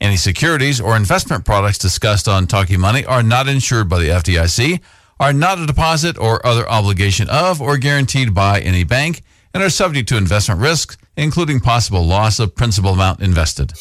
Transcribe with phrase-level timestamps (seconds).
[0.00, 4.80] Any securities or investment products discussed on Talking Money are not insured by the FDIC,
[5.20, 9.22] are not a deposit or other obligation of or guaranteed by any bank,
[9.52, 13.72] and are subject to investment risks, including possible loss of principal amount invested.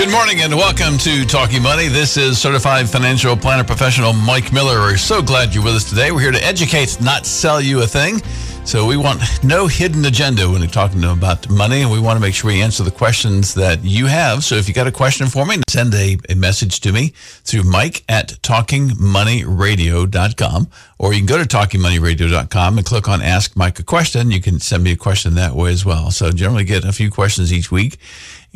[0.00, 1.88] Good morning and welcome to Talking Money.
[1.88, 4.78] This is certified financial planner professional Mike Miller.
[4.78, 6.10] We're so glad you're with us today.
[6.10, 8.22] We're here to educate, not sell you a thing.
[8.64, 12.20] So we want no hidden agenda when we're talking about money, and we want to
[12.20, 14.42] make sure we answer the questions that you have.
[14.42, 17.12] So if you got a question for me, send a, a message to me
[17.44, 23.78] through Mike at talkingmoneyradio.com, or you can go to talkingmoneyradio.com and click on Ask Mike
[23.78, 24.30] a Question.
[24.30, 26.10] You can send me a question that way as well.
[26.10, 27.98] So generally get a few questions each week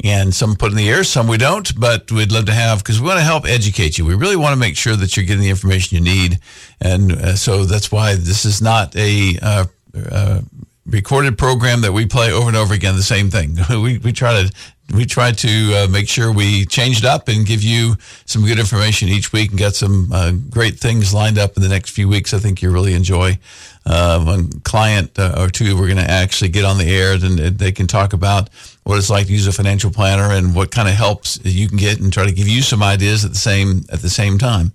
[0.02, 3.00] and some put in the air, some we don't, but we'd love to have because
[3.00, 4.04] we want to help educate you.
[4.04, 6.40] We really want to make sure that you're getting the information you need,
[6.80, 9.66] and uh, so that's why this is not a uh,
[10.10, 10.40] uh,
[10.86, 12.96] recorded program that we play over and over again.
[12.96, 13.56] The same thing.
[13.70, 14.52] we we try to
[14.94, 17.94] we try to uh, make sure we change it up and give you
[18.26, 21.68] some good information each week and get some uh, great things lined up in the
[21.68, 22.34] next few weeks.
[22.34, 23.38] I think you really enjoy.
[23.86, 27.70] Uh, one client or two, we're going to actually get on the air and they
[27.70, 28.48] can talk about
[28.84, 31.78] what it's like to use a financial planner and what kind of helps you can
[31.78, 34.72] get and try to give you some ideas at the same at the same time.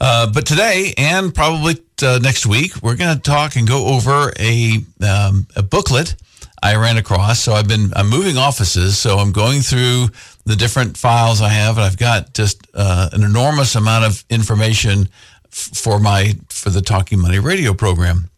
[0.00, 4.32] Uh, but today and probably uh, next week, we're going to talk and go over
[4.38, 6.14] a um, a booklet
[6.62, 7.40] I ran across.
[7.40, 10.06] So I've been I'm moving offices, so I'm going through
[10.44, 15.08] the different files I have, and I've got just uh, an enormous amount of information
[15.46, 18.30] f- for my for the Talking Money radio program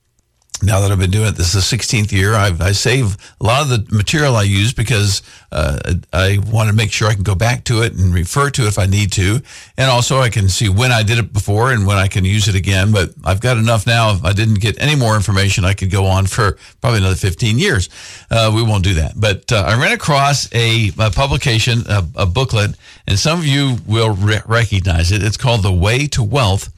[0.63, 2.35] now that I've been doing it, this is the 16th year.
[2.35, 6.75] I've, I save a lot of the material I use because uh, I want to
[6.75, 9.11] make sure I can go back to it and refer to it if I need
[9.13, 9.41] to.
[9.77, 12.47] And also I can see when I did it before and when I can use
[12.47, 12.93] it again.
[12.93, 14.13] But I've got enough now.
[14.13, 17.59] If I didn't get any more information, I could go on for probably another 15
[17.59, 17.89] years.
[18.31, 19.15] Uh, we won't do that.
[19.17, 22.77] But uh, I ran across a, a publication, a, a, booklet,
[23.07, 25.23] and some of you will re- recognize it.
[25.23, 26.74] It's called The Way to Wealth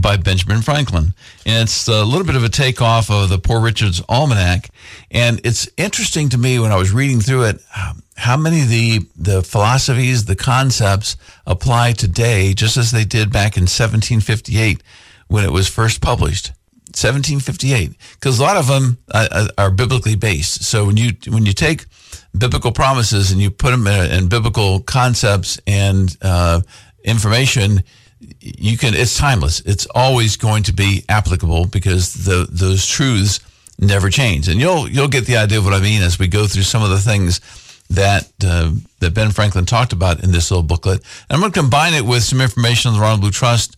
[0.00, 1.14] by Benjamin Franklin.
[1.46, 4.68] And it's a little bit of a takeoff of the Poor Richard's Almanac.
[5.10, 7.62] And it's interesting to me when I was reading through it
[8.16, 11.16] how many of the, the philosophies, the concepts
[11.46, 14.82] apply today just as they did back in 1758
[15.28, 16.52] when it was first published.
[16.88, 21.44] 1758 because a lot of them uh, uh, are biblically based so when you when
[21.44, 21.84] you take
[22.36, 26.62] biblical promises and you put them in, in biblical concepts and uh,
[27.04, 27.82] information
[28.40, 29.60] you can it's timeless.
[29.60, 33.40] It's always going to be applicable because the those truths
[33.78, 34.48] never change.
[34.48, 36.82] And you'll you'll get the idea of what i mean as we go through some
[36.82, 37.40] of the things
[37.90, 40.98] that uh, that ben franklin talked about in this little booklet.
[40.98, 43.76] And i'm going to combine it with some information on the ronald blue trust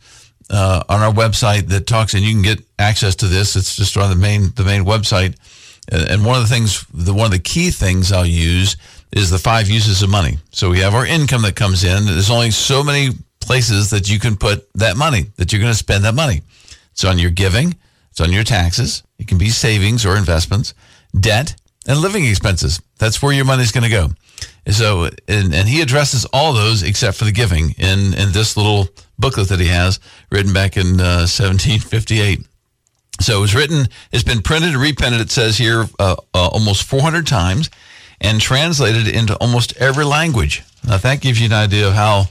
[0.50, 3.56] uh, on our website that talks and you can get access to this.
[3.56, 5.36] It's just on the main the main website.
[5.92, 8.76] And one of the things the one of the key things i'll use
[9.12, 10.38] is the five uses of money.
[10.52, 12.06] So we have our income that comes in.
[12.06, 13.10] There's only so many
[13.50, 16.40] places that you can put that money, that you're going to spend that money.
[16.92, 17.74] It's on your giving,
[18.08, 20.72] it's on your taxes, it can be savings or investments,
[21.18, 22.80] debt, and living expenses.
[22.98, 24.10] That's where your money's going to go.
[24.70, 28.86] So, and, and he addresses all those except for the giving in, in this little
[29.18, 29.98] booklet that he has
[30.30, 32.46] written back in uh, 1758.
[33.20, 36.84] So it was written, it's been printed and reprinted, it says here, uh, uh, almost
[36.84, 37.68] 400 times
[38.20, 40.62] and translated into almost every language.
[40.86, 42.26] Now, that gives you an idea of how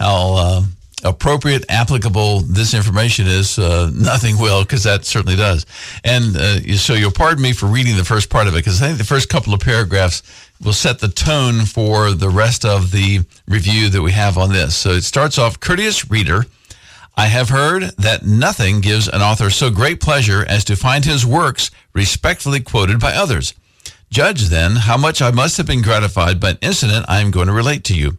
[0.00, 0.62] how uh,
[1.04, 5.66] appropriate, applicable this information is, uh, nothing will, because that certainly does.
[6.02, 8.86] And uh, so you'll pardon me for reading the first part of it, because I
[8.86, 10.22] think the first couple of paragraphs
[10.62, 14.74] will set the tone for the rest of the review that we have on this.
[14.74, 16.46] So it starts off, courteous reader.
[17.16, 21.26] I have heard that nothing gives an author so great pleasure as to find his
[21.26, 23.52] works respectfully quoted by others.
[24.10, 27.48] Judge then how much I must have been gratified by an incident I am going
[27.48, 28.16] to relate to you.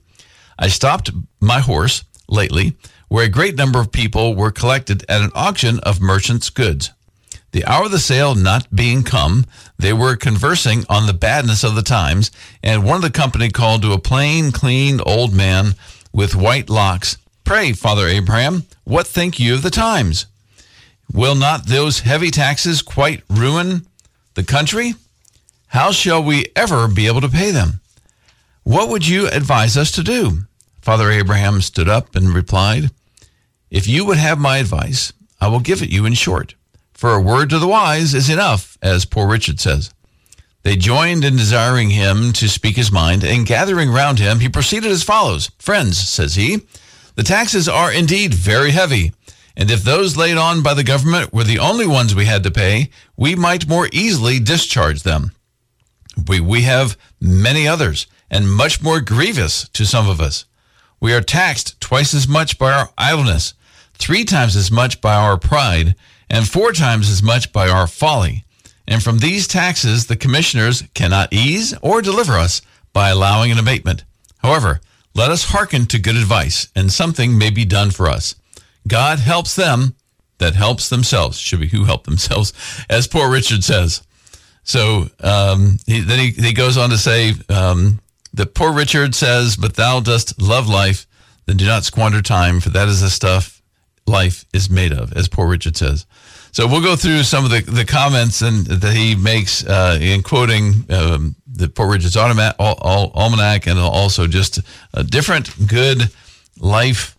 [0.57, 2.75] I stopped my horse lately
[3.07, 6.91] where a great number of people were collected at an auction of merchants' goods.
[7.51, 9.45] The hour of the sale not being come,
[9.77, 12.31] they were conversing on the badness of the times,
[12.63, 15.75] and one of the company called to a plain, clean old man
[16.13, 20.25] with white locks, Pray, Father Abraham, what think you of the times?
[21.11, 23.85] Will not those heavy taxes quite ruin
[24.35, 24.93] the country?
[25.67, 27.80] How shall we ever be able to pay them?
[28.63, 30.43] What would you advise us to do?
[30.81, 32.91] Father Abraham stood up and replied,
[33.69, 36.55] If you would have my advice, I will give it you in short.
[36.93, 39.91] For a word to the wise is enough, as poor Richard says.
[40.63, 44.91] They joined in desiring him to speak his mind, and gathering round him, he proceeded
[44.91, 46.59] as follows Friends, says he,
[47.15, 49.13] the taxes are indeed very heavy,
[49.57, 52.51] and if those laid on by the government were the only ones we had to
[52.51, 55.31] pay, we might more easily discharge them.
[56.27, 60.45] We, we have many others, and much more grievous to some of us.
[60.99, 63.53] We are taxed twice as much by our idleness,
[63.95, 65.95] three times as much by our pride,
[66.29, 68.45] and four times as much by our folly.
[68.87, 72.61] And from these taxes, the commissioners cannot ease or deliver us
[72.93, 74.05] by allowing an abatement.
[74.37, 74.79] However,
[75.13, 78.35] let us hearken to good advice, and something may be done for us.
[78.87, 79.95] God helps them
[80.37, 81.37] that helps themselves.
[81.37, 82.53] Should be who help themselves,
[82.89, 84.01] as poor Richard says.
[84.63, 87.99] So um, he, then he, he goes on to say um,
[88.33, 91.05] that poor Richard says, But thou dost love life,
[91.45, 93.61] then do not squander time, for that is the stuff
[94.07, 96.05] life is made of, as poor Richard says.
[96.53, 100.21] So we'll go through some of the, the comments and that he makes uh, in
[100.21, 104.59] quoting um, the Poor Richard's Automat, Al- Al- Almanac and also just
[105.05, 106.09] different good
[106.59, 107.17] life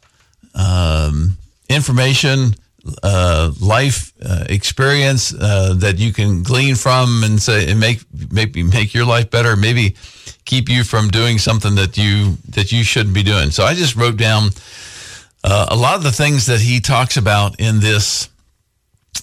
[0.55, 1.38] um,
[1.70, 2.55] information,
[3.02, 8.00] uh, life uh, experience uh, that you can glean from and say and make
[8.31, 9.96] maybe make your life better, maybe
[10.44, 13.50] keep you from doing something that you that you shouldn't be doing.
[13.50, 14.50] So I just wrote down
[15.44, 18.29] uh, a lot of the things that he talks about in this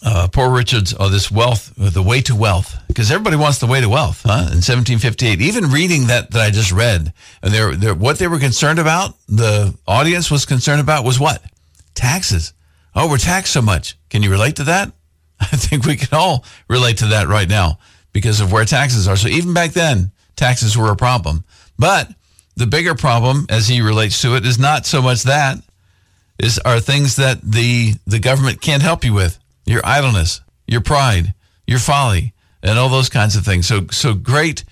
[0.04, 3.68] uh, poor Richard's, or this wealth, or the way to wealth, because everybody wants the
[3.68, 4.48] way to wealth, huh?
[4.52, 7.12] In 1758, even reading that that I just read,
[7.42, 11.42] and they're, they're, what they were concerned about, the audience was concerned about was what?
[11.96, 12.54] Taxes.
[12.96, 13.98] Oh, we're taxed so much.
[14.10, 14.92] Can you relate to that?
[15.40, 17.80] I think we can all relate to that right now
[18.12, 19.16] because of where taxes are.
[19.16, 21.44] So even back then, taxes were a problem.
[21.78, 22.10] But
[22.56, 25.60] the bigger problem, as he relates to it, is not so much that
[26.38, 31.34] is are things that the the government can't help you with your idleness, your pride,
[31.68, 32.34] your folly,
[32.64, 33.68] and all those kinds of things.
[33.68, 34.64] So, so great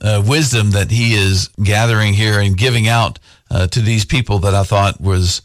[0.00, 3.18] uh, wisdom that he is gathering here and giving out
[3.50, 5.42] uh, to these people that I thought was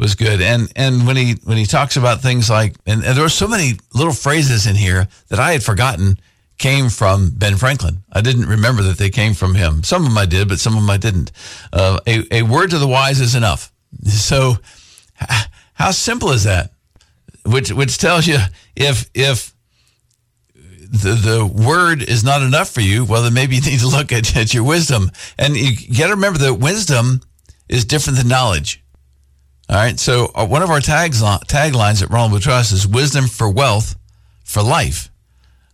[0.00, 0.40] was good.
[0.40, 3.48] And and when he when he talks about things like and, and there were so
[3.48, 6.18] many little phrases in here that I had forgotten
[6.58, 8.02] came from Ben Franklin.
[8.12, 9.82] I didn't remember that they came from him.
[9.82, 11.32] Some of them I did, but some of them I didn't.
[11.72, 13.72] Uh, a, a word to the wise is enough.
[14.06, 14.54] So,
[15.74, 16.70] how simple is that?
[17.44, 18.38] which which tells you
[18.76, 19.54] if if
[20.54, 24.12] the, the word is not enough for you, well, then maybe you need to look
[24.12, 25.10] at, at your wisdom.
[25.38, 27.20] And you got to remember that wisdom
[27.68, 28.82] is different than knowledge.
[29.70, 30.00] All right.
[30.00, 33.94] So uh, one of our tags taglines at Ronald Trust is wisdom for wealth,
[34.44, 35.10] for life.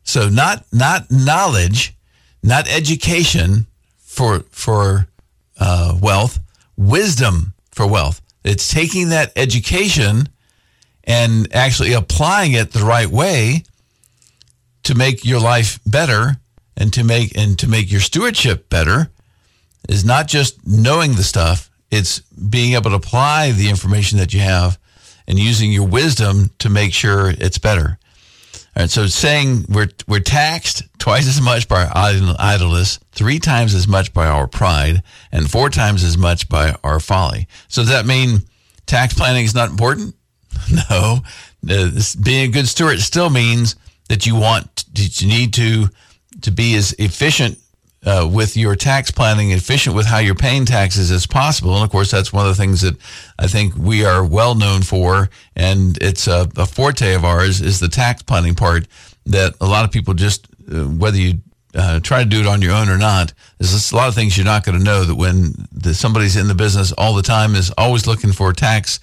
[0.04, 1.96] So not not knowledge,
[2.42, 3.66] not education
[3.98, 5.08] for for
[5.58, 6.38] uh, wealth,
[6.76, 8.20] wisdom for wealth.
[8.44, 10.28] It's taking that education
[11.04, 13.62] and actually applying it the right way
[14.82, 16.36] to make your life better
[16.76, 19.08] and to make and to make your stewardship better
[19.88, 24.40] is not just knowing the stuff it's being able to apply the information that you
[24.40, 24.78] have
[25.26, 27.98] and using your wisdom to make sure it's better.
[28.76, 33.74] All right so saying we're we're taxed twice as much by our idleness three times
[33.74, 35.02] as much by our pride
[35.32, 37.48] and four times as much by our folly.
[37.68, 38.40] So does that mean
[38.84, 40.14] tax planning is not important?
[40.90, 41.20] No,
[41.68, 41.90] uh,
[42.22, 43.76] being a good steward still means
[44.08, 45.88] that you want, that you need to
[46.42, 47.58] to be as efficient
[48.06, 51.74] uh, with your tax planning, efficient with how you're paying taxes as possible.
[51.74, 52.96] And of course, that's one of the things that
[53.38, 57.80] I think we are well known for, and it's a, a forte of ours is
[57.80, 58.86] the tax planning part.
[59.26, 61.40] That a lot of people just, uh, whether you
[61.74, 64.36] uh, try to do it on your own or not, there's a lot of things
[64.36, 65.02] you're not going to know.
[65.02, 69.00] That when the, somebody's in the business all the time is always looking for tax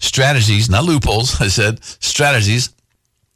[0.00, 2.70] strategies, not loopholes, I said strategies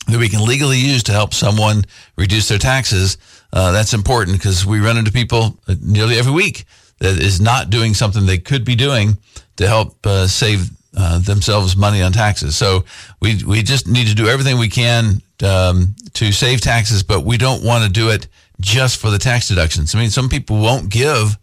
[0.09, 1.85] that we can legally use to help someone
[2.16, 3.19] reduce their taxes.
[3.52, 6.64] Uh, that's important because we run into people uh, nearly every week
[6.99, 9.18] that is not doing something they could be doing
[9.56, 12.56] to help uh, save uh, themselves money on taxes.
[12.56, 12.85] So
[13.21, 17.37] we we just need to do everything we can um, to save taxes, but we
[17.37, 18.28] don't want to do it
[18.61, 19.94] just for the tax deductions.
[19.94, 21.37] I mean, some people won't give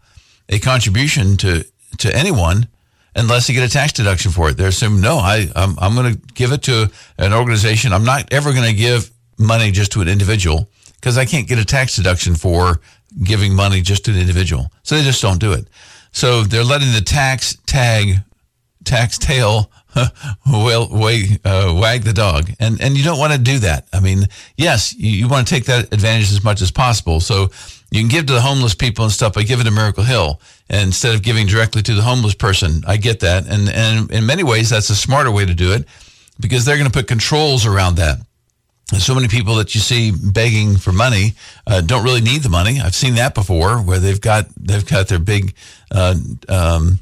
[0.48, 1.64] a contribution to
[1.98, 2.68] to anyone
[3.16, 4.56] unless they get a tax deduction for it.
[4.56, 7.92] They're assuming, no, I, I'm, I'm going to give it to an organization.
[7.92, 10.68] I'm not ever going to give money just to an individual
[11.00, 12.80] because I can't get a tax deduction for
[13.24, 14.70] giving money just to an individual.
[14.82, 15.66] So they just don't do it.
[16.12, 18.18] So they're letting the tax tag
[18.84, 19.70] tax tail
[20.46, 22.50] will wag, uh, wag the dog.
[22.60, 23.88] And, and you don't want to do that.
[23.92, 24.26] I mean,
[24.56, 27.20] yes, you, you want to take that advantage as much as possible.
[27.20, 27.50] So
[27.90, 30.40] you can give to the homeless people and stuff, but give it to Miracle Hill
[30.68, 32.82] and instead of giving directly to the homeless person.
[32.86, 33.46] I get that.
[33.46, 35.86] And, and in many ways, that's a smarter way to do it
[36.38, 38.18] because they're going to put controls around that.
[38.98, 41.34] So many people that you see begging for money
[41.66, 42.80] uh, don't really need the money.
[42.80, 45.54] I've seen that before, where they've got they've got their big
[45.92, 46.16] uh,
[46.48, 46.98] um,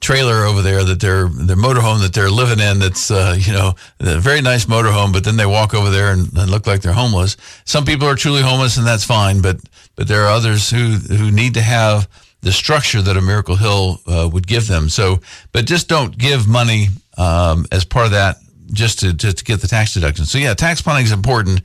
[0.00, 2.78] trailer over there that they're their motorhome that they're living in.
[2.78, 6.30] That's uh, you know a very nice motorhome, but then they walk over there and,
[6.36, 7.36] and, look like they're homeless.
[7.64, 9.40] Some people are truly homeless, and that's fine.
[9.40, 9.60] But
[9.96, 12.08] but there are others who who need to have
[12.42, 14.88] the structure that a Miracle Hill uh, would give them.
[14.88, 15.20] So,
[15.52, 18.36] but just don't give money um, as part of that
[18.72, 20.24] just to just to get the tax deduction.
[20.24, 21.62] So yeah, tax planning is important.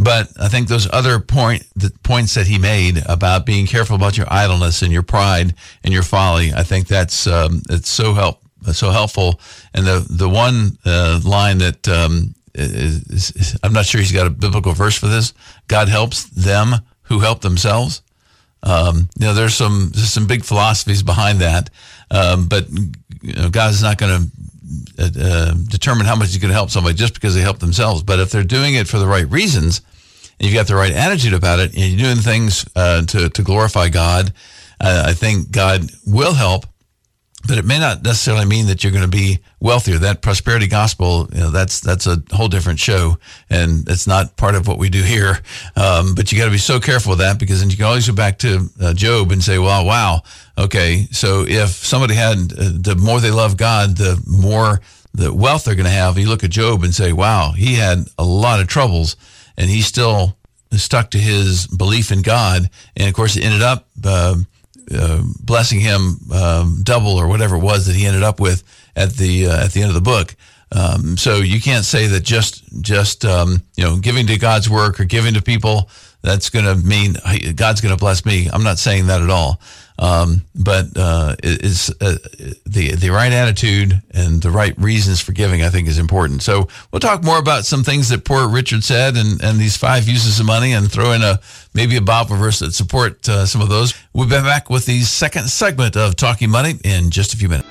[0.00, 4.16] But I think those other point the points that he made about being careful about
[4.16, 8.40] your idleness and your pride and your folly, I think that's um, it's so help
[8.72, 9.40] so helpful.
[9.74, 14.26] And the the one uh, line that um, is, is, I'm not sure he's got
[14.26, 15.34] a biblical verse for this.
[15.66, 18.02] God helps them who help themselves.
[18.62, 21.70] Um, you know, there's some there's some big philosophies behind that,
[22.10, 22.68] um, but
[23.22, 24.30] you know, not going to
[24.98, 28.02] uh, uh, determine how much going to help somebody just because they help themselves.
[28.02, 29.80] But if they're doing it for the right reasons,
[30.38, 33.42] and you've got the right attitude about it, and you're doing things uh, to to
[33.42, 34.32] glorify God,
[34.80, 36.66] uh, I think God will help.
[37.48, 39.98] But it may not necessarily mean that you're going to be wealthier.
[39.98, 43.18] That prosperity gospel, you know, that's that's a whole different show,
[43.50, 45.40] and it's not part of what we do here.
[45.74, 48.06] Um, but you got to be so careful with that because then you can always
[48.06, 50.22] go back to uh, Job and say, "Well, wow,
[50.56, 54.80] okay, so if somebody had uh, the more they love God, the more
[55.14, 58.06] the wealth they're going to have." You look at Job and say, "Wow, he had
[58.18, 59.16] a lot of troubles."
[59.58, 60.36] and he still
[60.72, 62.70] stuck to his belief in God.
[62.96, 64.36] And of course, it ended up uh,
[64.94, 68.62] uh, blessing him um, double or whatever it was that he ended up with
[68.96, 70.34] at the uh, at the end of the book.
[70.70, 75.00] Um, so you can't say that just just um, you know giving to God's work
[75.00, 75.90] or giving to people
[76.22, 77.16] that's going to mean
[77.54, 78.48] God's going to bless me.
[78.52, 79.60] I'm not saying that at all.
[80.00, 82.14] Um, but uh, is uh,
[82.64, 86.42] the the right attitude and the right reasons for giving, I think, is important.
[86.42, 90.06] So we'll talk more about some things that poor Richard said, and, and these five
[90.06, 91.40] uses of money, and throw in a
[91.74, 93.92] maybe a Bible verse that support uh, some of those.
[94.12, 97.68] We'll be back with the second segment of Talking Money in just a few minutes.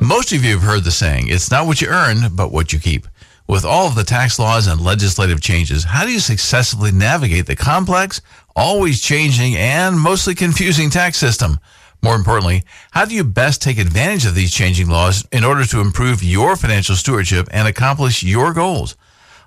[0.00, 2.78] Most of you have heard the saying, "It's not what you earn, but what you
[2.78, 3.08] keep."
[3.50, 7.56] With all of the tax laws and legislative changes, how do you successfully navigate the
[7.56, 8.20] complex,
[8.54, 11.58] always changing, and mostly confusing tax system?
[12.00, 15.80] More importantly, how do you best take advantage of these changing laws in order to
[15.80, 18.96] improve your financial stewardship and accomplish your goals?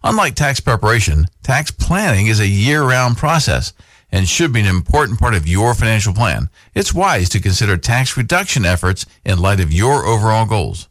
[0.04, 3.72] Unlike tax preparation, tax planning is a year round process
[4.12, 6.50] and should be an important part of your financial plan.
[6.76, 10.90] It's wise to consider tax reduction efforts in light of your overall goals.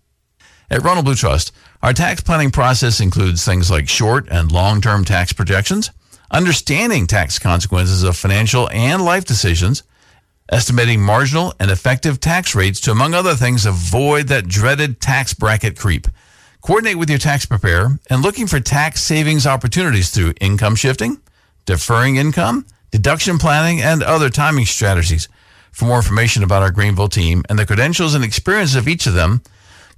[0.71, 1.53] At Ronald Blue Trust,
[1.83, 5.91] our tax planning process includes things like short and long-term tax projections,
[6.31, 9.83] understanding tax consequences of financial and life decisions,
[10.53, 15.77] estimating marginal and effective tax rates to, among other things, avoid that dreaded tax bracket
[15.77, 16.07] creep.
[16.61, 21.21] Coordinate with your tax preparer and looking for tax savings opportunities through income shifting,
[21.65, 25.29] deferring income, deduction planning, and other timing strategies.
[25.73, 29.15] For more information about our Greenville team and the credentials and experience of each of
[29.15, 29.43] them,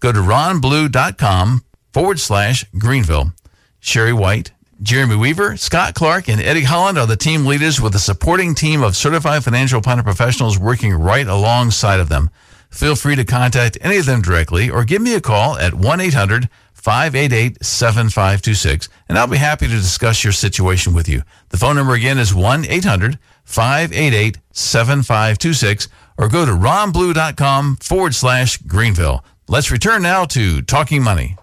[0.01, 1.63] go to ronblue.com
[1.95, 3.33] forward slash Greenville.
[3.79, 4.51] Sherry White,
[4.83, 8.83] Jeremy Weaver, Scott Clark, and Eddie Holland are the team leaders with a supporting team
[8.83, 12.31] of certified financial planner professionals working right alongside of them.
[12.69, 16.01] Feel free to contact any of them directly or give me a call at 1
[16.01, 21.23] 800 588 7526, and I'll be happy to discuss your situation with you.
[21.51, 28.57] The phone number again is 1 800 588 7526, or go to ronblue.com forward slash
[28.59, 29.25] Greenville.
[29.47, 31.37] Let's return now to Talking Money.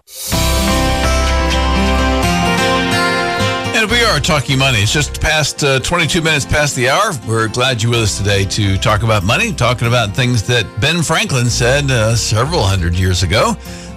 [3.74, 4.78] And we are talking money.
[4.78, 7.12] It's just past uh, 22 minutes past the hour.
[7.28, 11.00] We're glad you're with us today to talk about money, talking about things that Ben
[11.02, 13.52] Franklin said uh, several hundred years ago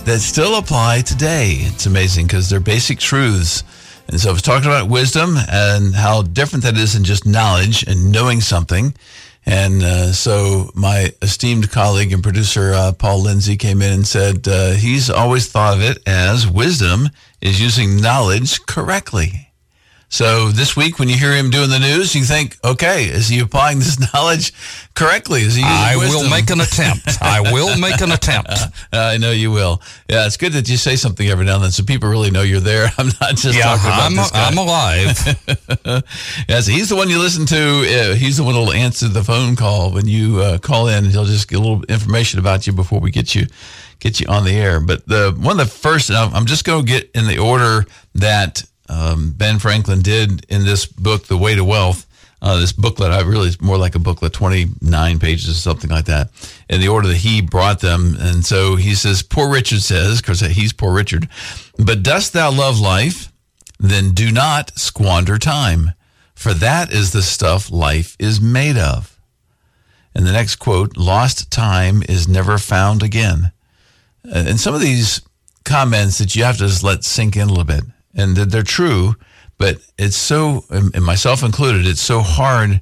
[0.06, 1.54] that still apply today.
[1.58, 3.64] It's amazing because they're basic truths.
[4.08, 7.82] And so I was talking about wisdom and how different that is than just knowledge
[7.88, 8.94] and knowing something.
[9.46, 14.48] And uh, so my esteemed colleague and producer, uh, Paul Lindsay, came in and said
[14.48, 17.10] uh, he's always thought of it as wisdom
[17.42, 19.45] is using knowledge correctly.
[20.16, 23.40] So this week, when you hear him doing the news, you think, okay, is he
[23.40, 24.54] applying this knowledge
[24.94, 25.42] correctly?
[25.42, 26.22] Is he I wisdom?
[26.22, 27.18] will make an attempt.
[27.22, 28.54] I will make an attempt.
[28.94, 29.82] I know you will.
[30.10, 32.44] Yeah, it's good that you say something every now and then so people really know
[32.44, 32.88] you're there.
[32.98, 34.48] I'm not just yeah, talking about I'm, this guy.
[34.48, 36.46] I'm alive.
[36.48, 37.58] yes, he's the one you listen to.
[37.58, 41.04] Uh, he's the one who'll answer the phone call when you uh, call in.
[41.04, 43.48] He'll just get a little information about you before we get you
[44.00, 44.80] get you on the air.
[44.80, 48.64] But the one of the first, I'm just going to get in the order that
[48.90, 52.06] um, Ben Franklin did in this book, The Way to Wealth.
[52.42, 56.30] Uh, this booklet, I really more like a booklet, 29 pages or something like that,
[56.70, 58.16] in the order that he brought them.
[58.20, 61.28] And so he says, Poor Richard says, because he's poor Richard,
[61.78, 63.32] but dost thou love life?
[63.80, 65.92] Then do not squander time,
[66.36, 69.20] for that is the stuff life is made of.
[70.14, 73.52] And the next quote, lost time is never found again.
[74.24, 75.22] Uh, and some of these
[75.66, 77.84] comments that you have to just let sink in a little bit
[78.16, 79.16] and they're true,
[79.58, 82.82] but it's so, and myself included, it's so hard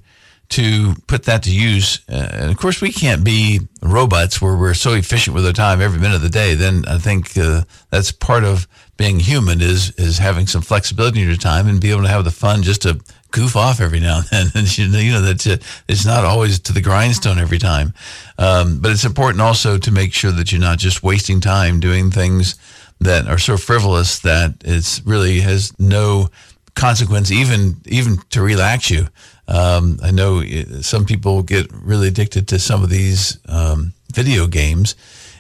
[0.50, 2.02] to put that to use.
[2.08, 5.82] Uh, and of course, we can't be robots where we're so efficient with our time
[5.82, 6.54] every minute of the day.
[6.54, 11.28] Then I think uh, that's part of being human is is having some flexibility in
[11.28, 13.00] your time and be able to have the fun just to
[13.32, 14.48] goof off every now and then.
[14.56, 17.94] And you know, you know that it's not always to the grindstone every time.
[18.38, 22.12] Um, but it's important also to make sure that you're not just wasting time doing
[22.12, 22.56] things
[23.04, 26.30] that are so frivolous that it's really has no
[26.76, 29.08] consequence, even even to relax you.
[29.48, 30.44] Um, I know
[30.82, 34.96] some people get really addicted to some of these um, video games,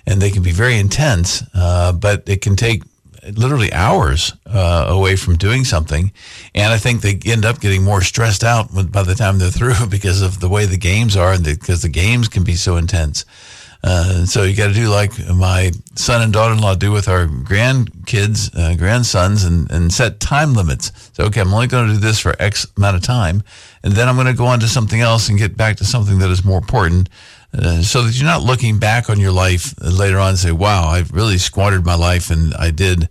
[0.06, 2.84] and they can be very intense, uh, but it can take
[3.38, 6.12] literally hours uh, away from doing something.
[6.54, 9.88] And I think they end up getting more stressed out by the time they're through
[9.90, 12.78] because of the way the games are and because the, the games can be so
[12.78, 13.26] intense.
[13.84, 18.56] Uh, so you got to do like my son and daughter-in-law do with our grandkids,
[18.58, 20.92] uh, grandsons, and, and set time limits.
[21.14, 23.44] So, okay, I'm only going to do this for X amount of time,
[23.84, 26.20] and then I'm going to go on to something else and get back to something
[26.20, 27.10] that is more important.
[27.56, 30.86] Uh, so that you're not looking back on your life later on and say, wow,
[30.88, 33.08] I really squandered my life and I did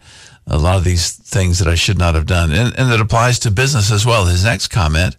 [0.48, 2.50] a lot of these things that I should not have done.
[2.50, 4.26] And, and that applies to business as well.
[4.26, 5.16] His next comment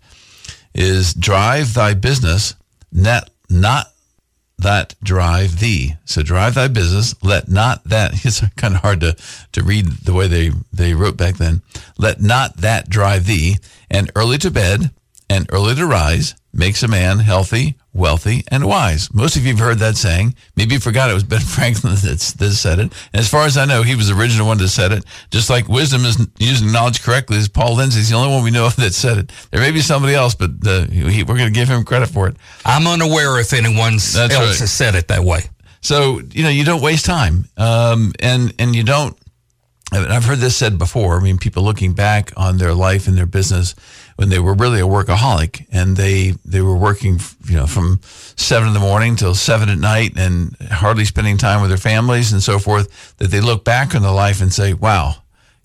[0.76, 2.56] is drive thy business,
[2.92, 3.93] net, not
[4.58, 5.96] that drive thee.
[6.06, 7.16] So drive thy business.
[7.24, 9.16] Let not that, it's kind of hard to,
[9.54, 11.62] to read the way they, they wrote back then.
[11.98, 13.58] Let not that drive thee
[13.90, 14.92] and early to bed
[15.34, 19.12] and early to rise makes a man healthy, wealthy, and wise.
[19.12, 20.36] Most of you have heard that saying.
[20.56, 22.94] Maybe you forgot it was Ben Franklin that, that said it.
[23.12, 25.04] And as far as I know, he was the original one that said it.
[25.32, 28.68] Just like wisdom is using knowledge correctly, is Paul Lindsay's the only one we know
[28.68, 29.32] of that said it.
[29.50, 32.28] There may be somebody else, but uh, he, we're going to give him credit for
[32.28, 32.36] it.
[32.64, 34.32] I'm unaware if anyone else right.
[34.32, 35.42] has said it that way.
[35.82, 39.18] So you know, you don't waste time, um, and and you don't.
[39.92, 41.18] I've heard this said before.
[41.18, 43.76] I mean, people looking back on their life and their business
[44.16, 48.68] when they were really a workaholic and they they were working you know from seven
[48.68, 52.44] in the morning till seven at night and hardly spending time with their families and
[52.44, 55.16] so forth that they look back on the life and say wow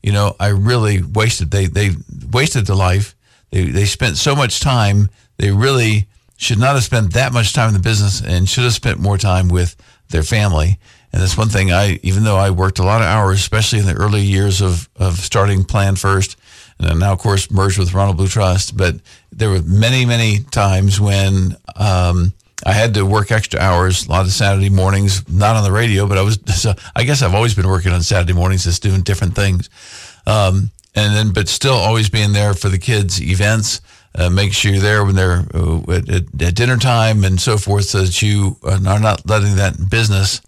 [0.02, 1.90] you know I really wasted they they
[2.32, 3.14] wasted the life.
[3.50, 7.68] They they spent so much time they really should not have spent that much time
[7.68, 9.76] in the business and should have spent more time with
[10.10, 10.78] their family.
[11.12, 13.86] And that's one thing I even though I worked a lot of hours especially in
[13.86, 16.36] the early years of of starting plan first
[16.80, 18.76] and now of course merged with Ronald Blue Trust.
[18.76, 18.96] But
[19.32, 22.32] there were many, many times when um,
[22.64, 26.06] I had to work extra hours, a lot of Saturday mornings, not on the radio,
[26.06, 26.38] but I was.
[26.58, 29.70] So I guess I've always been working on Saturday mornings, just doing different things.
[30.26, 33.80] Um, and then, but still always being there for the kids' events.
[34.14, 36.08] Uh, make sure you're there when they're uh, at,
[36.42, 40.40] at, dinner time and so forth, so that you are not letting that business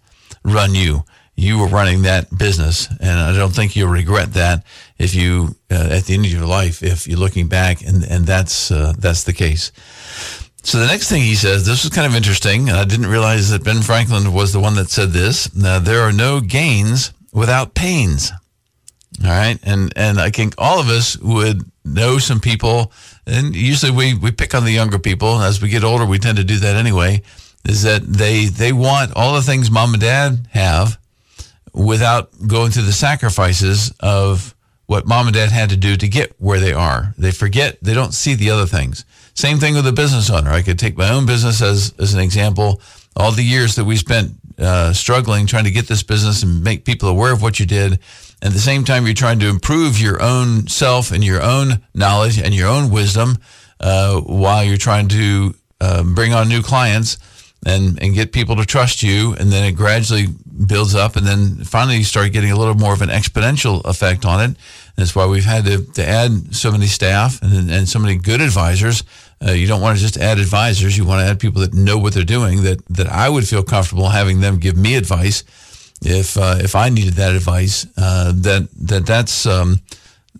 [0.43, 4.63] run you you were running that business, and I don't think you'll regret that
[4.99, 8.25] if you uh, at the end of your life if you're looking back and and
[8.25, 9.71] that's uh, that's the case.
[10.63, 13.63] So the next thing he says, this was kind of interesting, I didn't realize that
[13.63, 15.55] Ben Franklin was the one that said this.
[15.55, 18.31] Now, there are no gains without pains.
[19.23, 22.91] All right, and and I think all of us would know some people,
[23.27, 25.41] and usually we we pick on the younger people.
[25.41, 27.21] As we get older, we tend to do that anyway.
[27.67, 30.97] Is that they they want all the things mom and dad have,
[31.73, 34.55] without going through the sacrifices of
[34.85, 37.13] what mom and dad had to do to get where they are.
[37.17, 39.05] They forget, they don't see the other things.
[39.33, 40.51] Same thing with a business owner.
[40.51, 42.81] I could take my own business as, as an example.
[43.15, 46.83] All the years that we spent uh, struggling trying to get this business and make
[46.83, 47.99] people aware of what you did.
[48.41, 52.37] At the same time, you're trying to improve your own self and your own knowledge
[52.37, 53.37] and your own wisdom
[53.79, 57.17] uh, while you're trying to uh, bring on new clients
[57.65, 60.27] and and get people to trust you, and then it gradually
[60.67, 64.25] builds up, and then finally you start getting a little more of an exponential effect
[64.25, 64.57] on it.
[64.95, 68.41] That's why we've had to, to add so many staff and, and so many good
[68.41, 69.03] advisors.
[69.45, 71.97] Uh, you don't want to just add advisors; you want to add people that know
[71.97, 72.63] what they're doing.
[72.63, 75.43] That that I would feel comfortable having them give me advice
[76.01, 77.85] if uh, if I needed that advice.
[77.95, 79.81] Uh, that that that's um,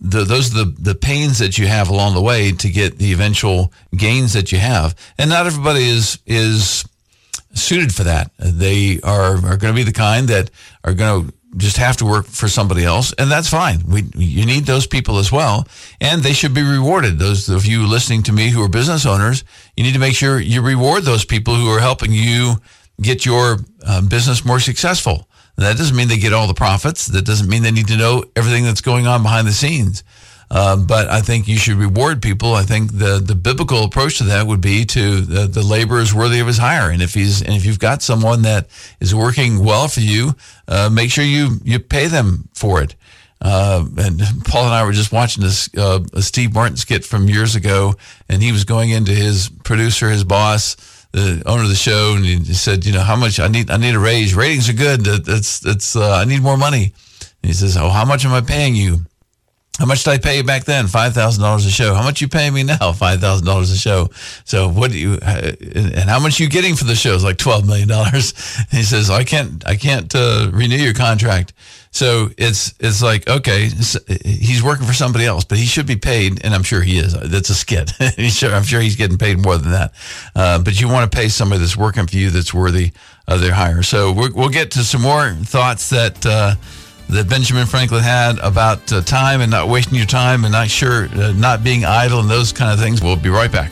[0.00, 3.12] the, those are the, the pains that you have along the way to get the
[3.12, 4.94] eventual gains that you have.
[5.18, 6.84] And not everybody is is
[7.54, 8.30] suited for that.
[8.38, 10.50] They are, are going to be the kind that
[10.84, 13.82] are going to just have to work for somebody else, and that's fine.
[13.86, 15.66] We you need those people as well,
[16.00, 17.18] and they should be rewarded.
[17.18, 19.44] Those of you listening to me who are business owners,
[19.76, 22.54] you need to make sure you reward those people who are helping you
[23.00, 25.28] get your uh, business more successful.
[25.56, 27.06] That doesn't mean they get all the profits.
[27.06, 30.02] That doesn't mean they need to know everything that's going on behind the scenes.
[30.52, 32.52] Uh, but I think you should reward people.
[32.52, 36.12] I think the the biblical approach to that would be to the, the labor is
[36.12, 38.66] worthy of his hire, and if he's and if you've got someone that
[39.00, 40.36] is working well for you,
[40.68, 42.94] uh, make sure you you pay them for it.
[43.40, 47.56] Uh, and Paul and I were just watching this uh, Steve Martin skit from years
[47.56, 47.94] ago,
[48.28, 50.76] and he was going into his producer, his boss,
[51.12, 53.70] the owner of the show, and he said, "You know, how much I need?
[53.70, 54.34] I need a raise.
[54.34, 55.00] Ratings are good.
[55.06, 55.96] It's it's.
[55.96, 56.92] Uh, I need more money."
[57.42, 59.06] And he says, "Oh, how much am I paying you?"
[59.78, 60.86] How much did I pay you back then?
[60.86, 61.94] Five thousand dollars a show.
[61.94, 62.92] How much you paying me now?
[62.92, 64.10] Five thousand dollars a show.
[64.44, 67.24] So what do you uh, and how much you getting for the shows?
[67.24, 68.34] Like twelve million dollars.
[68.70, 71.54] He says I can't I can't uh, renew your contract.
[71.90, 73.70] So it's it's like okay,
[74.24, 77.14] he's working for somebody else, but he should be paid, and I'm sure he is.
[77.14, 77.92] That's a skit.
[78.00, 79.92] I'm sure he's getting paid more than that.
[80.34, 82.92] Uh, but you want to pay somebody that's working for you that's worthy
[83.26, 83.82] of their hire.
[83.82, 86.54] So we will get to some more thoughts that uh,
[87.12, 91.08] that Benjamin Franklin had about uh, time and not wasting your time and not sure,
[91.14, 93.02] uh, not being idle and those kind of things.
[93.02, 93.70] We'll be right back.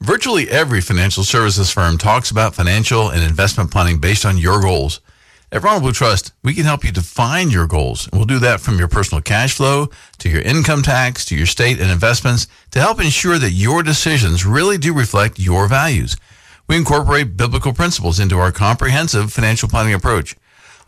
[0.00, 4.98] Virtually every financial services firm talks about financial and investment planning based on your goals.
[5.52, 8.08] At Ronald Blue Trust, we can help you define your goals.
[8.12, 11.80] We'll do that from your personal cash flow to your income tax to your state
[11.80, 16.16] and investments to help ensure that your decisions really do reflect your values.
[16.68, 20.36] We incorporate biblical principles into our comprehensive financial planning approach.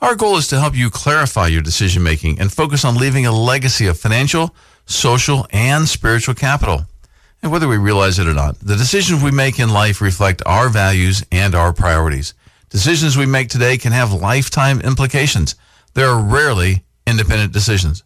[0.00, 3.32] Our goal is to help you clarify your decision making and focus on leaving a
[3.32, 4.54] legacy of financial,
[4.86, 6.86] social, and spiritual capital.
[7.42, 10.68] And whether we realize it or not, the decisions we make in life reflect our
[10.68, 12.34] values and our priorities.
[12.72, 15.56] Decisions we make today can have lifetime implications.
[15.92, 18.02] There are rarely independent decisions.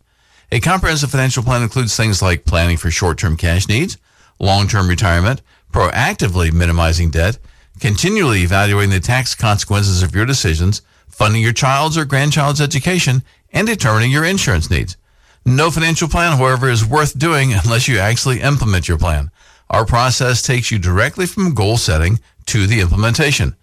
[0.50, 3.96] A comprehensive financial plan includes things like planning for short-term cash needs,
[4.40, 5.40] long-term retirement,
[5.72, 7.38] proactively minimizing debt,
[7.78, 13.68] continually evaluating the tax consequences of your decisions, funding your child's or grandchild's education, and
[13.68, 14.96] determining your insurance needs.
[15.44, 19.30] No financial plan, however, is worth doing unless you actually implement your plan.
[19.70, 23.54] Our process takes you directly from goal setting to the implementation.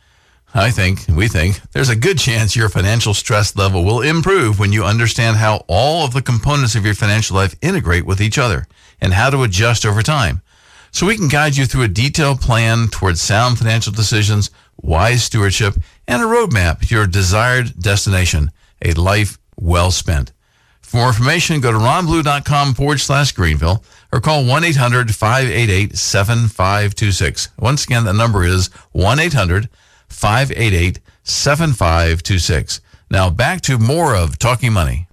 [0.55, 4.71] I think, we think, there's a good chance your financial stress level will improve when
[4.71, 8.67] you understand how all of the components of your financial life integrate with each other
[9.01, 10.43] and how to adjust over time.
[10.91, 15.73] So we can guide you through a detailed plan towards sound financial decisions, wise stewardship,
[16.07, 20.33] and a roadmap to your desired destination, a life well spent.
[20.81, 27.49] For more information, go to ronblue.com forward slash Greenville or call 1 800 588 7526.
[27.57, 29.69] Once again, the number is 1 800
[30.13, 32.81] 588 7526.
[33.09, 35.07] Now back to more of Talking Money.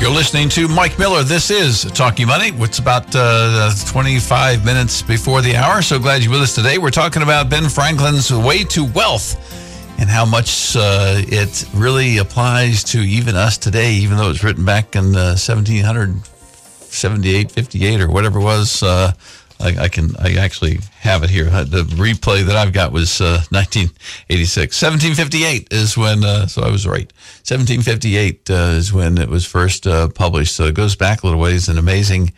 [0.00, 1.22] You're listening to Mike Miller.
[1.22, 2.50] This is Talking Money.
[2.56, 5.80] It's about uh, 25 minutes before the hour.
[5.80, 6.76] So glad you're with us today.
[6.76, 9.34] We're talking about Ben Franklin's Way to Wealth
[9.98, 14.44] and how much uh, it really applies to even us today, even though it was
[14.44, 18.82] written back in uh, 1778, 58, or whatever it was.
[18.82, 19.12] Uh,
[19.60, 21.44] I, I, can I actually have it here.
[21.44, 24.82] The replay that I've got was uh, 1986.
[24.82, 27.12] 1758 is when, uh, so I was right.
[27.46, 30.54] 1758 uh, is when it was first uh, published.
[30.54, 32.32] So it goes back a little ways and amazing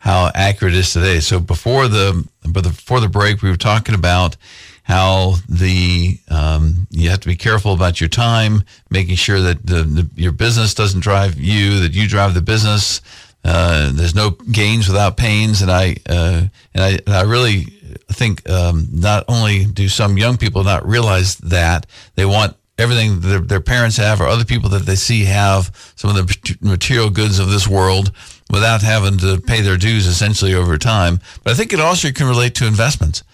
[0.00, 1.20] how accurate it is today.
[1.20, 4.36] So before the before the break, we were talking about
[4.82, 9.84] how the um, you have to be careful about your time, making sure that the,
[9.84, 13.00] the, your business doesn't drive you, that you drive the business.
[13.44, 16.42] Uh, there's no gains without pains, and I uh,
[16.74, 17.64] and I and I really
[18.12, 23.40] think um, not only do some young people not realize that they want everything their,
[23.40, 27.38] their parents have or other people that they see have some of the material goods
[27.38, 28.12] of this world
[28.50, 31.20] without having to pay their dues essentially over time.
[31.42, 33.24] But I think it also can relate to investments.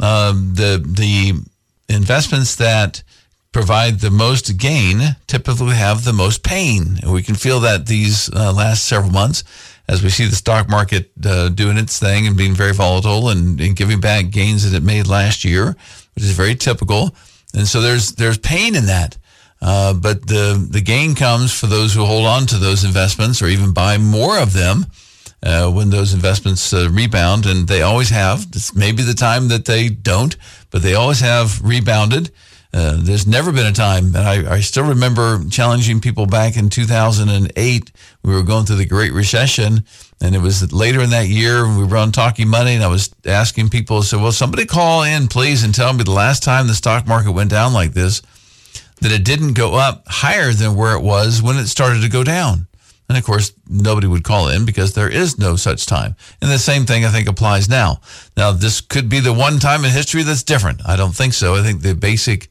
[0.00, 1.44] Um, the the
[1.88, 3.02] investments that
[3.52, 6.98] provide the most gain typically have the most pain.
[7.02, 9.44] And we can feel that these uh, last several months
[9.88, 13.58] as we see the stock market uh, doing its thing and being very volatile and,
[13.60, 15.76] and, giving back gains that it made last year,
[16.14, 17.14] which is very typical.
[17.54, 19.16] And so there's there's pain in that.
[19.60, 23.46] Uh, but the the gain comes for those who hold on to those investments or
[23.46, 24.86] even buy more of them
[25.42, 28.50] uh, when those investments uh, rebound, and they always have.
[28.52, 30.36] This may be the time that they don't,
[30.70, 32.30] but they always have rebounded.
[32.72, 36.68] Uh, there's never been a time, and I, I, still remember challenging people back in
[36.68, 37.92] 2008.
[38.22, 39.84] We were going through the Great Recession,
[40.20, 41.66] and it was later in that year.
[41.66, 45.28] We were on Talking Money, and I was asking people, "So, well, somebody call in,
[45.28, 48.20] please, and tell me the last time the stock market went down like this,
[49.00, 52.22] that it didn't go up higher than where it was when it started to go
[52.22, 52.67] down."
[53.08, 56.14] And of course, nobody would call in because there is no such time.
[56.42, 58.00] And the same thing I think applies now.
[58.36, 60.82] Now, this could be the one time in history that's different.
[60.86, 61.54] I don't think so.
[61.54, 62.48] I think the basic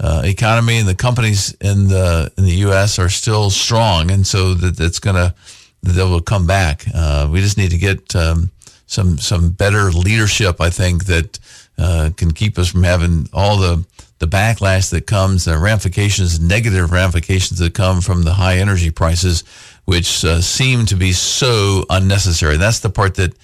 [0.00, 2.98] uh, economy and the companies in the in the U.S.
[2.98, 5.34] are still strong, and so that it's gonna
[5.82, 6.84] they will come back.
[6.92, 8.50] Uh, we just need to get um,
[8.86, 10.60] some some better leadership.
[10.60, 11.38] I think that
[11.78, 13.84] uh, can keep us from having all the
[14.18, 19.42] the backlash that comes, the ramifications, negative ramifications that come from the high energy prices
[19.84, 22.56] which uh, seem to be so unnecessary.
[22.56, 23.34] That's the part that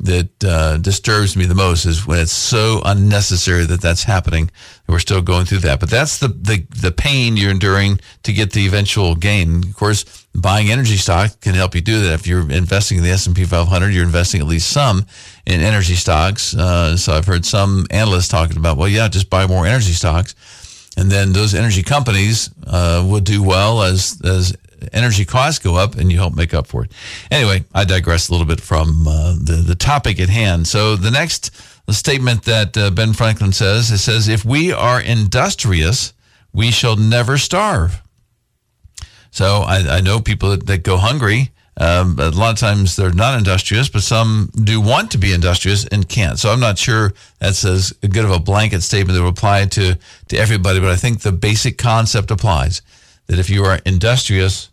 [0.00, 4.50] that uh, disturbs me the most is when it's so unnecessary that that's happening.
[4.88, 8.52] We're still going through that, but that's the, the the pain you're enduring to get
[8.52, 9.58] the eventual gain.
[9.64, 12.14] Of course, buying energy stock can help you do that.
[12.14, 15.06] If you're investing in the S and P 500, you're investing at least some
[15.46, 16.54] in energy stocks.
[16.54, 20.34] Uh, so I've heard some analysts talking about, well, yeah, just buy more energy stocks,
[20.96, 24.56] and then those energy companies uh, will do well as as
[24.92, 26.92] energy costs go up and you help make up for it.
[27.30, 30.66] Anyway, I digress a little bit from uh, the, the topic at hand.
[30.66, 31.50] So the next
[31.90, 36.12] statement that uh, Ben Franklin says, it says, if we are industrious,
[36.52, 38.00] we shall never starve.
[39.30, 41.50] So I, I know people that, that go hungry.
[41.76, 45.84] Um, a lot of times they're not industrious, but some do want to be industrious
[45.86, 46.38] and can't.
[46.38, 49.98] So I'm not sure that's as good of a blanket statement that would apply to,
[50.28, 52.80] to everybody, but I think the basic concept applies
[53.26, 54.70] that if you are industrious,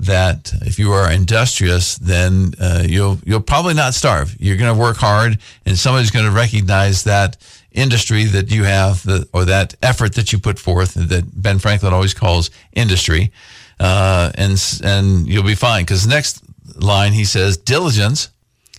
[0.00, 4.34] that if you are industrious, then uh, you'll you'll probably not starve.
[4.38, 7.36] You're going to work hard, and somebody's going to recognize that
[7.72, 11.92] industry that you have, the, or that effort that you put forth, that Ben Franklin
[11.92, 13.30] always calls industry,
[13.78, 15.84] uh, and and you'll be fine.
[15.84, 16.42] Because next
[16.76, 18.30] line he says, diligence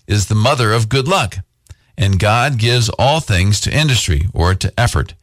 [0.08, 1.38] is the mother of good luck,
[1.98, 5.14] and God gives all things to industry or to effort.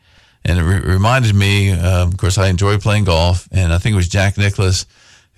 [0.45, 3.95] And it re- reminded me, uh, of course, I enjoy playing golf, and I think
[3.95, 4.87] it was Jack Nicklaus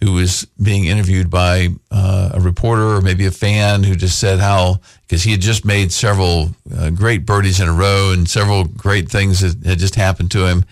[0.03, 4.39] who was being interviewed by uh, a reporter or maybe a fan who just said
[4.39, 8.65] how because he had just made several uh, great birdies in a row and several
[8.65, 10.65] great things that had just happened to him,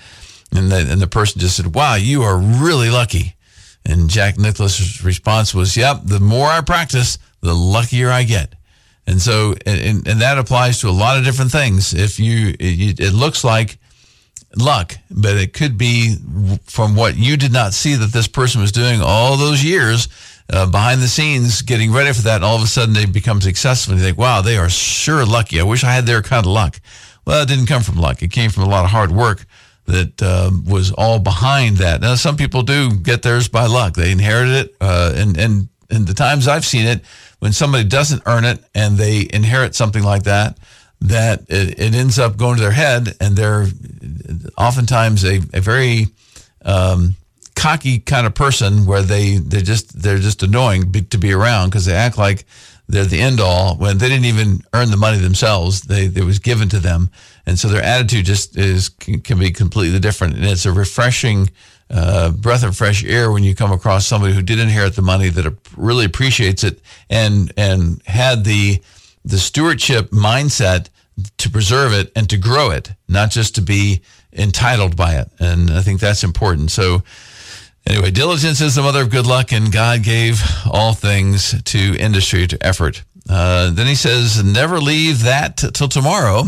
[0.54, 3.34] and the, and the person just said, "Wow, you are really lucky."
[3.84, 8.54] And Jack Nicklaus's response was, "Yep, the more I practice, the luckier I get."
[9.06, 11.94] And so, and, and that applies to a lot of different things.
[11.94, 13.78] If you, it, it looks like
[14.56, 16.16] luck, but it could be
[16.64, 20.08] from what you did not see that this person was doing all those years
[20.50, 22.36] uh, behind the scenes, getting ready for that.
[22.36, 25.26] And all of a sudden, they become successful, and you think, "Wow, they are sure
[25.26, 25.60] lucky.
[25.60, 26.80] I wish I had their kind of luck."
[27.26, 28.22] Well, it didn't come from luck.
[28.22, 29.44] It came from a lot of hard work
[29.86, 32.00] that uh, was all behind that.
[32.00, 36.06] Now, some people do get theirs by luck; they inherited it, uh, and and and
[36.06, 37.02] the times I've seen it,
[37.38, 40.58] when somebody doesn't earn it and they inherit something like that
[41.00, 43.66] that it, it, ends up going to their head and they're
[44.56, 46.06] oftentimes a, a very
[46.64, 47.14] um,
[47.54, 51.84] cocky kind of person where they they just they're just annoying to be around because
[51.84, 52.44] they act like
[52.88, 55.82] they're the end all when they didn't even earn the money themselves.
[55.82, 57.10] They it was given to them.
[57.46, 60.36] And so their attitude just is can be completely different.
[60.36, 61.50] And it's a refreshing
[61.90, 65.28] uh, breath of fresh air when you come across somebody who did inherit the money
[65.28, 66.80] that really appreciates it
[67.10, 68.80] and and had the
[69.28, 70.88] the stewardship mindset
[71.36, 74.00] to preserve it and to grow it, not just to be
[74.32, 75.28] entitled by it.
[75.38, 76.70] And I think that's important.
[76.70, 77.02] So,
[77.86, 82.46] anyway, diligence is the mother of good luck, and God gave all things to industry,
[82.46, 83.02] to effort.
[83.28, 86.44] Uh, then he says, never leave that t- till tomorrow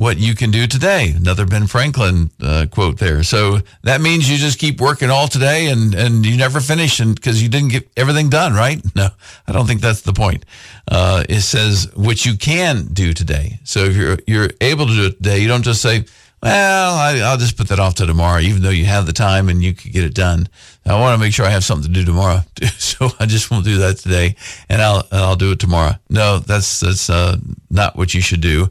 [0.00, 1.12] what you can do today.
[1.14, 3.22] Another Ben Franklin uh, quote there.
[3.22, 7.14] So that means you just keep working all today and, and you never finish and
[7.14, 8.82] because you didn't get everything done, right?
[8.96, 9.10] No,
[9.46, 10.46] I don't think that's the point.
[10.90, 13.60] Uh, it says what you can do today.
[13.64, 16.06] So if you're, you're able to do it today, you don't just say,
[16.42, 19.48] well, I, will just put that off to tomorrow, even though you have the time
[19.48, 20.48] and you could get it done.
[20.86, 22.40] I want to make sure I have something to do tomorrow,
[22.78, 24.36] so I just won't do that today,
[24.68, 25.92] and I'll and I'll do it tomorrow.
[26.08, 27.36] No, that's that's uh,
[27.70, 28.70] not what you should do.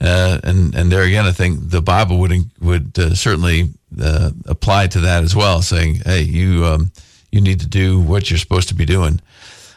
[0.00, 3.68] Uh, and and there again, I think the Bible would would uh, certainly
[4.00, 6.90] uh, apply to that as well, saying, "Hey, you um,
[7.30, 9.20] you need to do what you're supposed to be doing."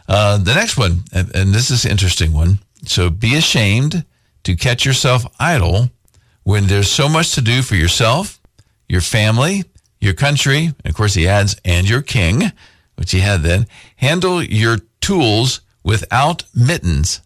[0.07, 2.59] Uh, the next one, and, and this is an interesting one.
[2.85, 4.05] So, be ashamed
[4.43, 5.89] to catch yourself idle
[6.43, 8.39] when there's so much to do for yourself,
[8.87, 9.63] your family,
[9.99, 12.51] your country, and of course he adds, and your king,
[12.95, 13.65] which he had then.
[13.97, 17.21] Handle your tools without mittens.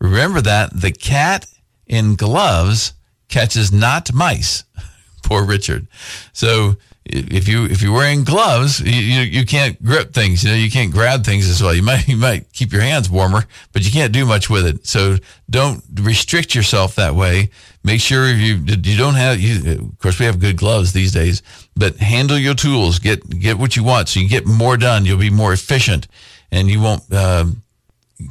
[0.00, 1.46] Remember that the cat
[1.86, 2.94] in gloves
[3.28, 4.64] catches not mice.
[5.22, 5.86] Poor Richard.
[6.32, 10.44] So if you if you're wearing gloves, you, you, you can't grip things.
[10.44, 11.74] You know, you can't grab things as well.
[11.74, 14.86] You might you might keep your hands warmer, but you can't do much with it.
[14.86, 15.16] So
[15.50, 17.50] don't restrict yourself that way.
[17.84, 19.40] Make sure you you don't have.
[19.40, 21.42] You, of course, we have good gloves these days,
[21.74, 22.98] but handle your tools.
[23.00, 25.04] Get get what you want, so you get more done.
[25.04, 26.06] You'll be more efficient,
[26.50, 27.02] and you won't.
[27.12, 27.46] Uh,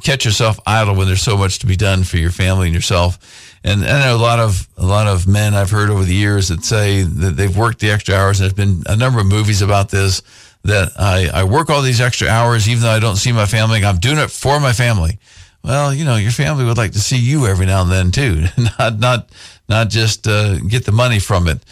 [0.00, 3.58] catch yourself idle when there's so much to be done for your family and yourself.
[3.64, 6.48] And I know a lot of a lot of men I've heard over the years
[6.48, 8.38] that say that they've worked the extra hours.
[8.38, 10.22] There's been a number of movies about this.
[10.64, 13.84] That I, I work all these extra hours even though I don't see my family.
[13.84, 15.18] I'm doing it for my family.
[15.62, 18.46] Well, you know, your family would like to see you every now and then too,
[18.78, 19.28] not not
[19.68, 21.64] not just uh, get the money from it.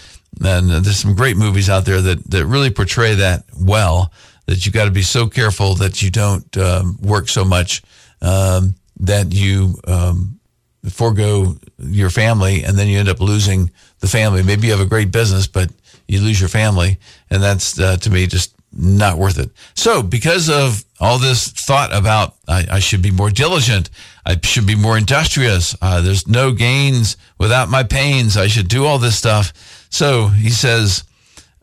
[0.43, 4.13] And there's some great movies out there that that really portray that well.
[4.47, 7.83] That you got to be so careful that you don't um, work so much
[8.21, 10.41] um, that you um,
[10.89, 14.43] forego your family and then you end up losing the family.
[14.43, 15.71] Maybe you have a great business, but
[16.09, 16.99] you lose your family.
[17.31, 19.51] And that's, uh, to me, just not worth it.
[19.75, 23.91] So, because of all this thought about I, I should be more diligent,
[24.25, 28.85] I should be more industrious, uh, there's no gains without my pains, I should do
[28.85, 29.53] all this stuff.
[29.91, 31.05] So, he says,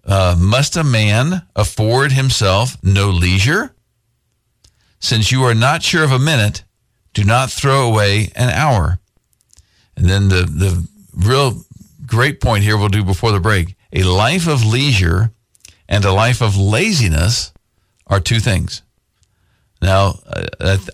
[0.06, 3.76] uh, must a man afford himself no leisure?
[5.00, 6.64] Since you are not sure of a minute,
[7.14, 9.00] do not throw away an hour.
[9.96, 11.64] And then the, the real
[12.06, 15.32] great point here we'll do before the break a life of leisure
[15.88, 17.54] and a life of laziness
[18.06, 18.82] are two things.
[19.82, 20.20] Now,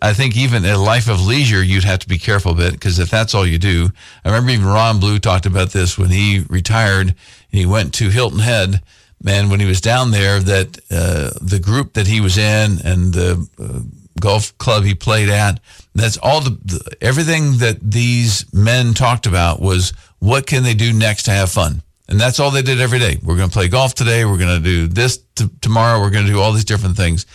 [0.01, 2.99] I think even a life of leisure, you'd have to be careful a bit because
[2.99, 3.89] if that's all you do,
[4.25, 7.15] I remember even Ron Blue talked about this when he retired.
[7.49, 8.81] He went to Hilton Head,
[9.25, 13.13] and when he was down there, that uh, the group that he was in and
[13.13, 13.79] the uh,
[14.19, 15.59] golf club he played at.
[15.95, 20.91] That's all the, the, everything that these men talked about was what can they do
[20.91, 23.17] next to have fun, and that's all they did every day.
[23.23, 24.25] We're going to play golf today.
[24.25, 25.99] We're going to do this t- tomorrow.
[26.01, 27.25] We're going to do all these different things.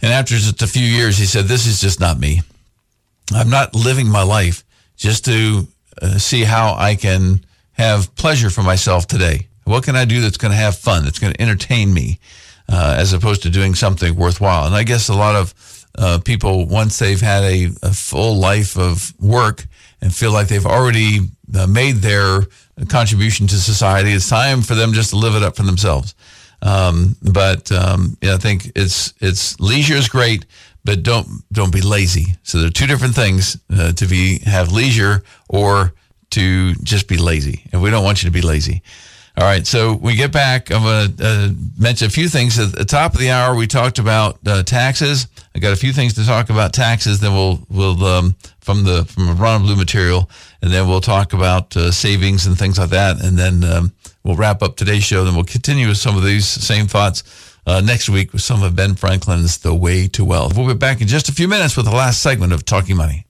[0.00, 2.42] And after just a few years, he said, "This is just not me.
[3.32, 4.64] I'm not living my life
[4.96, 5.68] just to
[6.00, 9.48] uh, see how I can have pleasure for myself today.
[9.64, 11.04] What can I do that's going to have fun?
[11.04, 12.18] That's going to entertain me."
[12.70, 14.66] Uh, as opposed to doing something worthwhile.
[14.66, 15.54] And I guess a lot of
[15.96, 19.64] uh, people once they've had a, a, full life of work
[20.02, 21.20] and feel like they've already
[21.54, 22.42] uh, made their
[22.88, 24.12] contribution to society.
[24.12, 26.14] It's time for them just to live it up for themselves.
[26.62, 30.46] Um, but um, yeah, I think it's it's leisure is great,
[30.84, 32.36] but don't don't be lazy.
[32.42, 35.92] So there are two different things uh, to be have leisure or
[36.30, 38.82] to just be lazy, and we don't want you to be lazy.
[39.38, 40.72] All right, so we get back.
[40.72, 42.58] I'm going to uh, mention a few things.
[42.58, 45.28] At the top of the hour, we talked about uh, taxes.
[45.54, 47.20] I got a few things to talk about taxes.
[47.20, 50.28] Then we'll we'll um, from the from a Ron Blue material,
[50.60, 53.22] and then we'll talk about uh, savings and things like that.
[53.22, 53.92] And then um,
[54.28, 55.24] we'll wrap up today's show.
[55.24, 57.24] Then we'll continue with some of these same thoughts
[57.66, 61.00] uh, next week with some of Ben Franklin's "The Way to Wealth." We'll be back
[61.00, 63.24] in just a few minutes with the last segment of Talking Money.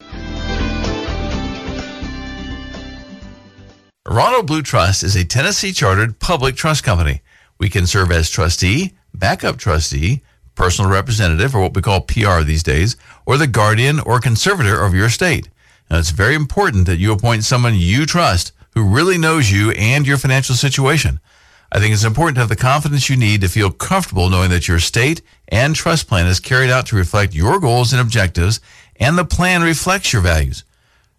[4.07, 7.21] Ronald Blue Trust is a Tennessee chartered public trust company.
[7.61, 10.23] We can serve as trustee, backup trustee,
[10.55, 14.95] personal representative, or what we call PR these days, or the guardian or conservator of
[14.95, 15.49] your estate.
[15.91, 20.07] Now, it's very important that you appoint someone you trust who really knows you and
[20.07, 21.19] your financial situation.
[21.73, 24.69] I think it's important to have the confidence you need to feel comfortable knowing that
[24.69, 28.61] your estate and trust plan is carried out to reflect your goals and objectives,
[29.01, 30.63] and the plan reflects your values.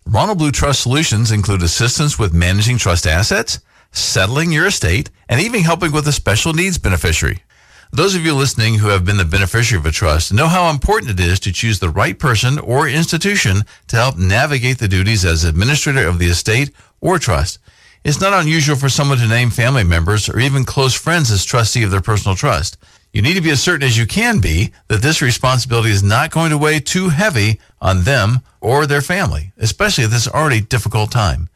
[0.05, 3.59] Ronald Blue Trust solutions include assistance with managing trust assets,
[3.91, 7.43] settling your estate, and even helping with a special needs beneficiary.
[7.91, 11.11] Those of you listening who have been the beneficiary of a trust know how important
[11.11, 15.43] it is to choose the right person or institution to help navigate the duties as
[15.43, 17.59] administrator of the estate or trust.
[18.03, 21.83] It's not unusual for someone to name family members or even close friends as trustee
[21.83, 22.77] of their personal trust.
[23.11, 26.31] You need to be as certain as you can be that this responsibility is not
[26.31, 31.11] going to weigh too heavy on them or their family, especially at this already difficult
[31.11, 31.49] time.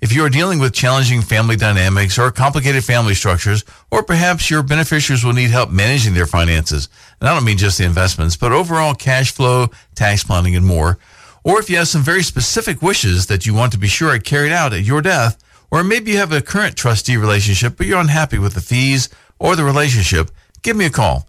[0.00, 4.62] If you are dealing with challenging family dynamics or complicated family structures, or perhaps your
[4.62, 6.88] beneficiaries will need help managing their finances,
[7.20, 10.98] and I don't mean just the investments, but overall cash flow, tax planning, and more,
[11.44, 14.18] or if you have some very specific wishes that you want to be sure are
[14.18, 15.38] carried out at your death,
[15.70, 19.08] or maybe you have a current trustee relationship, but you're unhappy with the fees
[19.38, 20.30] or the relationship,
[20.62, 21.28] give me a call.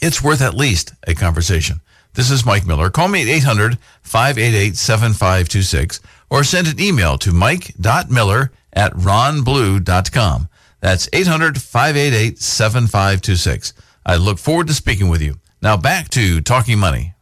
[0.00, 1.80] It's worth at least a conversation.
[2.14, 2.88] This is Mike Miller.
[2.88, 10.48] Call me at 800 588 7526 or send an email to mike.miller at ronblue.com.
[10.80, 13.72] That's 800 588 7526.
[14.04, 15.36] I look forward to speaking with you.
[15.60, 17.14] Now back to Talking Money.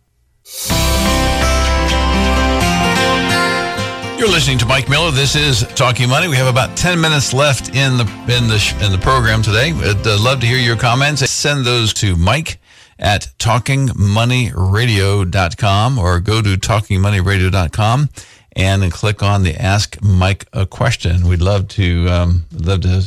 [4.18, 5.10] You're listening to Mike Miller.
[5.10, 6.28] This is Talking Money.
[6.28, 9.72] We have about 10 minutes left in the in the in the program today.
[9.72, 11.28] I'd uh, love to hear your comments.
[11.28, 12.58] Send those to Mike
[12.98, 18.08] at talkingmoneyradio.com or go to talkingmoneyradio.com
[18.56, 21.26] and click on the Ask Mike a question.
[21.26, 23.02] We'd love to um, love to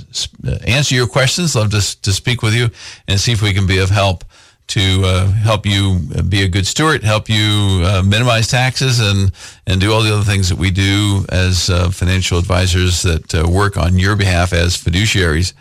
[0.68, 1.56] answer your questions.
[1.56, 2.70] Love to to speak with you
[3.08, 4.24] and see if we can be of help
[4.68, 9.32] to uh, help you be a good steward, help you uh, minimize taxes, and
[9.66, 13.48] and do all the other things that we do as uh, financial advisors that uh,
[13.50, 15.54] work on your behalf as fiduciaries.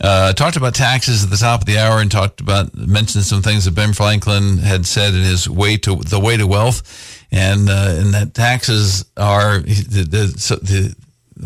[0.00, 3.40] Uh, talked about taxes at the top of the hour and talked about mentioned some
[3.40, 7.70] things that Ben Franklin had said in his way to the way to wealth, and
[7.70, 10.94] uh, and that taxes are the, the, so the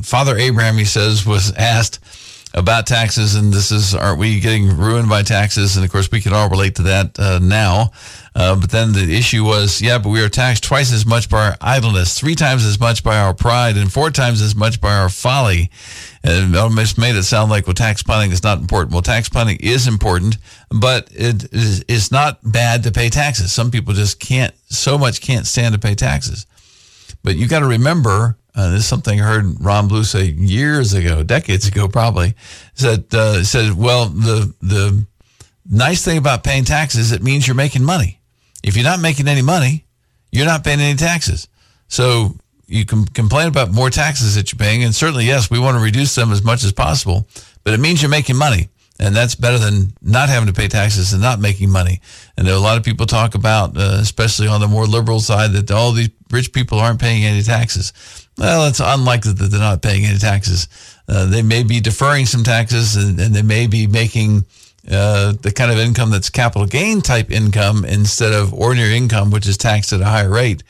[0.02, 2.00] Father Abraham he says was asked
[2.54, 5.76] about taxes, and this is aren't we getting ruined by taxes?
[5.76, 7.90] And of course, we can all relate to that uh, now.
[8.34, 11.48] Uh, but then the issue was, yeah, but we are taxed twice as much by
[11.48, 14.96] our idleness, three times as much by our pride, and four times as much by
[14.96, 15.70] our folly.
[16.22, 18.92] And it almost made it sound like, well, tax planning is not important.
[18.92, 20.38] Well, tax planning is important,
[20.70, 23.52] but it is it's not bad to pay taxes.
[23.52, 26.46] Some people just can't, so much can't stand to pay taxes.
[27.22, 30.92] But you got to remember uh, this is something I heard Ron Blue say years
[30.94, 32.34] ago, decades ago, probably.
[32.74, 35.06] Said uh, said, well, the the
[35.68, 38.20] nice thing about paying taxes, it means you're making money.
[38.64, 39.84] If you're not making any money,
[40.32, 41.48] you're not paying any taxes.
[41.88, 42.34] So
[42.66, 45.82] you can complain about more taxes that you're paying, and certainly, yes, we want to
[45.82, 47.26] reduce them as much as possible.
[47.64, 48.68] But it means you're making money,
[48.98, 52.00] and that's better than not having to pay taxes and not making money.
[52.36, 55.70] And a lot of people talk about, uh, especially on the more liberal side, that
[55.70, 57.92] all these rich people aren't paying any taxes.
[58.38, 60.68] Well, it's unlikely that they're not paying any taxes.
[61.08, 64.44] Uh, they may be deferring some taxes and, and they may be making
[64.90, 69.46] uh, the kind of income that's capital gain type income instead of ordinary income, which
[69.46, 70.62] is taxed at a higher rate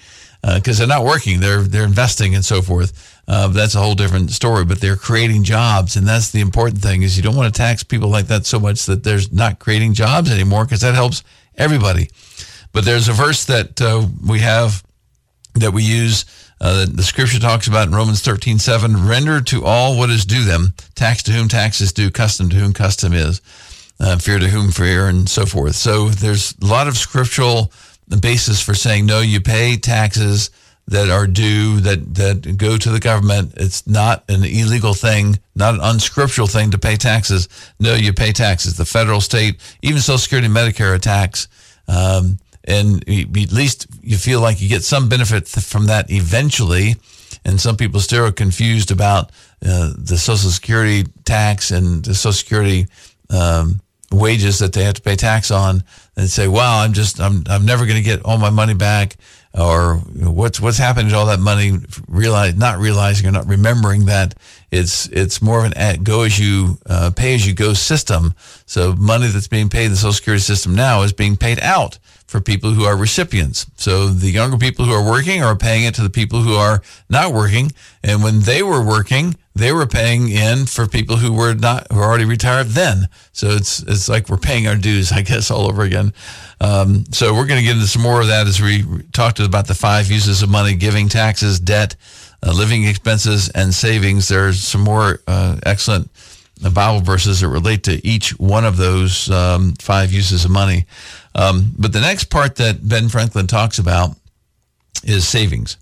[0.42, 3.20] because uh, they're not working, they're they're investing and so forth.
[3.26, 4.64] Uh, that's a whole different story.
[4.64, 7.02] But they're creating jobs, and that's the important thing.
[7.02, 9.94] Is you don't want to tax people like that so much that there's not creating
[9.94, 11.24] jobs anymore because that helps
[11.56, 12.08] everybody.
[12.72, 14.82] But there's a verse that uh, we have
[15.54, 16.24] that we use
[16.60, 20.44] uh, the, scripture talks about in Romans 13, 7, render to all what is due
[20.44, 23.40] them, tax to whom tax is due, custom to whom custom is,
[24.00, 25.76] uh, fear to whom fear, and so forth.
[25.76, 27.72] So there's a lot of scriptural
[28.20, 30.50] basis for saying, no, you pay taxes
[30.88, 33.52] that are due, that, that go to the government.
[33.56, 37.48] It's not an illegal thing, not an unscriptural thing to pay taxes.
[37.78, 38.76] No, you pay taxes.
[38.76, 41.46] The federal, state, even Social Security, Medicare, a tax.
[41.86, 42.38] Um,
[42.68, 46.96] and at least you feel like you get some benefit from that eventually.
[47.44, 49.30] And some people still are confused about
[49.64, 52.86] uh, the Social Security tax and the Social Security
[53.30, 53.80] um,
[54.12, 55.82] wages that they have to pay tax on,
[56.16, 59.16] and say, "Wow, I'm just I'm I'm never going to get all my money back."
[59.54, 61.78] Or what's what's happening to all that money?
[62.06, 64.34] Realize not realizing or not remembering that
[64.70, 68.34] it's it's more of an go as you uh, pay as you go system.
[68.66, 71.98] So money that's being paid in the Social Security system now is being paid out
[72.28, 73.66] for people who are recipients.
[73.76, 76.82] So the younger people who are working are paying it to the people who are
[77.08, 77.72] not working.
[78.04, 81.98] And when they were working, they were paying in for people who were not who
[81.98, 83.08] were already retired then.
[83.32, 86.12] So it's it's like we're paying our dues, I guess, all over again.
[86.60, 89.66] Um, so we're going to get into some more of that as we talked about
[89.66, 91.96] the five uses of money: giving, taxes, debt,
[92.46, 94.28] uh, living expenses, and savings.
[94.28, 96.10] There's some more uh, excellent
[96.72, 100.86] Bible verses that relate to each one of those um, five uses of money.
[101.38, 104.16] Um, but the next part that Ben Franklin talks about
[105.04, 105.76] is savings.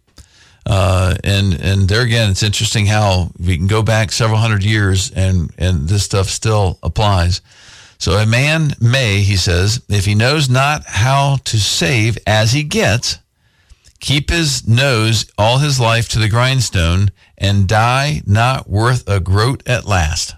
[0.67, 5.11] Uh, and and there again, it's interesting how we can go back several hundred years
[5.13, 7.41] and and this stuff still applies.
[7.99, 12.63] So a man may, he says, if he knows not how to save as he
[12.63, 13.19] gets,
[14.01, 19.63] keep his nose all his life to the grindstone and die not worth a groat
[19.67, 20.35] at last.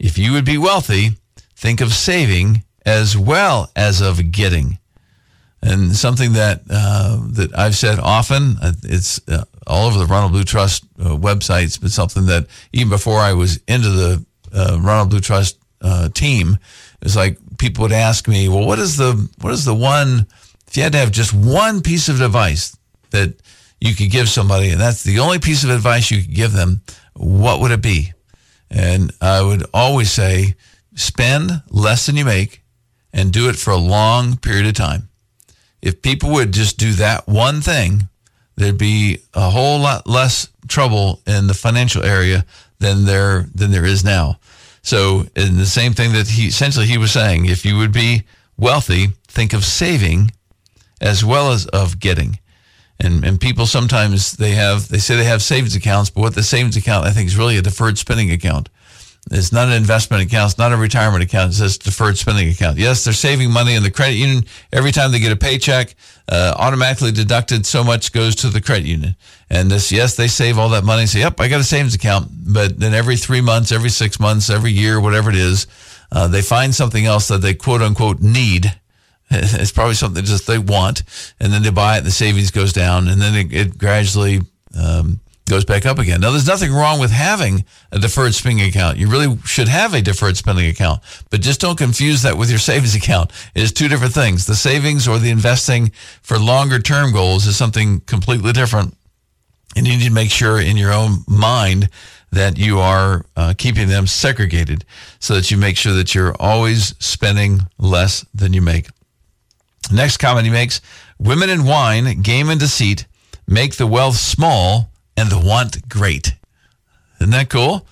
[0.00, 1.10] If you would be wealthy,
[1.54, 4.78] think of saving as well as of getting.
[5.60, 10.32] And something that uh, that I've said often, uh, it's uh, all over the Ronald
[10.32, 14.24] Blue Trust uh, websites, but something that even before I was into the
[14.54, 16.58] uh, Ronald Blue Trust uh, team,
[17.02, 20.26] it's like people would ask me, "Well, what is the what is the one?
[20.68, 22.76] If you had to have just one piece of advice
[23.10, 23.34] that
[23.80, 26.82] you could give somebody, and that's the only piece of advice you could give them,
[27.14, 28.12] what would it be?"
[28.70, 30.54] And I would always say,
[30.94, 32.62] spend less than you make
[33.16, 35.08] and do it for a long period of time.
[35.80, 38.08] If people would just do that one thing,
[38.56, 42.44] there'd be a whole lot less trouble in the financial area
[42.78, 44.38] than there than there is now.
[44.82, 48.24] So, in the same thing that he essentially he was saying, if you would be
[48.56, 50.30] wealthy, think of saving
[51.00, 52.38] as well as of getting.
[53.00, 56.42] And and people sometimes they have they say they have savings accounts, but what the
[56.42, 58.68] savings account I think is really a deferred spending account.
[59.30, 60.52] It's not an investment account.
[60.52, 61.48] It's not a retirement account.
[61.48, 62.78] It's just deferred spending account.
[62.78, 64.44] Yes, they're saving money in the credit union.
[64.72, 65.96] Every time they get a paycheck,
[66.28, 69.16] uh, automatically deducted so much goes to the credit union.
[69.50, 71.06] And this, yes, they save all that money.
[71.06, 72.28] Say, yep, I got a savings account.
[72.30, 75.66] But then every three months, every six months, every year, whatever it is,
[76.12, 78.72] uh, they find something else that they quote unquote need.
[79.28, 81.02] It's probably something just they want,
[81.40, 84.40] and then they buy it, and the savings goes down, and then it, it gradually
[84.80, 85.18] um,
[85.48, 86.20] goes back up again.
[86.20, 88.98] Now, there's nothing wrong with having a deferred spending account.
[88.98, 92.58] You really should have a deferred spending account, but just don't confuse that with your
[92.70, 93.30] savings account.
[93.54, 94.46] It is two different things.
[94.46, 95.92] The savings or the investing
[96.22, 98.96] for longer term goals is something completely different.
[99.76, 101.90] And you need to make sure in your own mind
[102.32, 104.84] that you are uh, keeping them segregated
[105.20, 108.88] so that you make sure that you're always spending less than you make.
[109.92, 110.80] Next comment he makes
[111.18, 113.06] women and wine, game and deceit
[113.46, 116.34] make the wealth small and the want great.
[117.20, 117.86] Isn't that cool?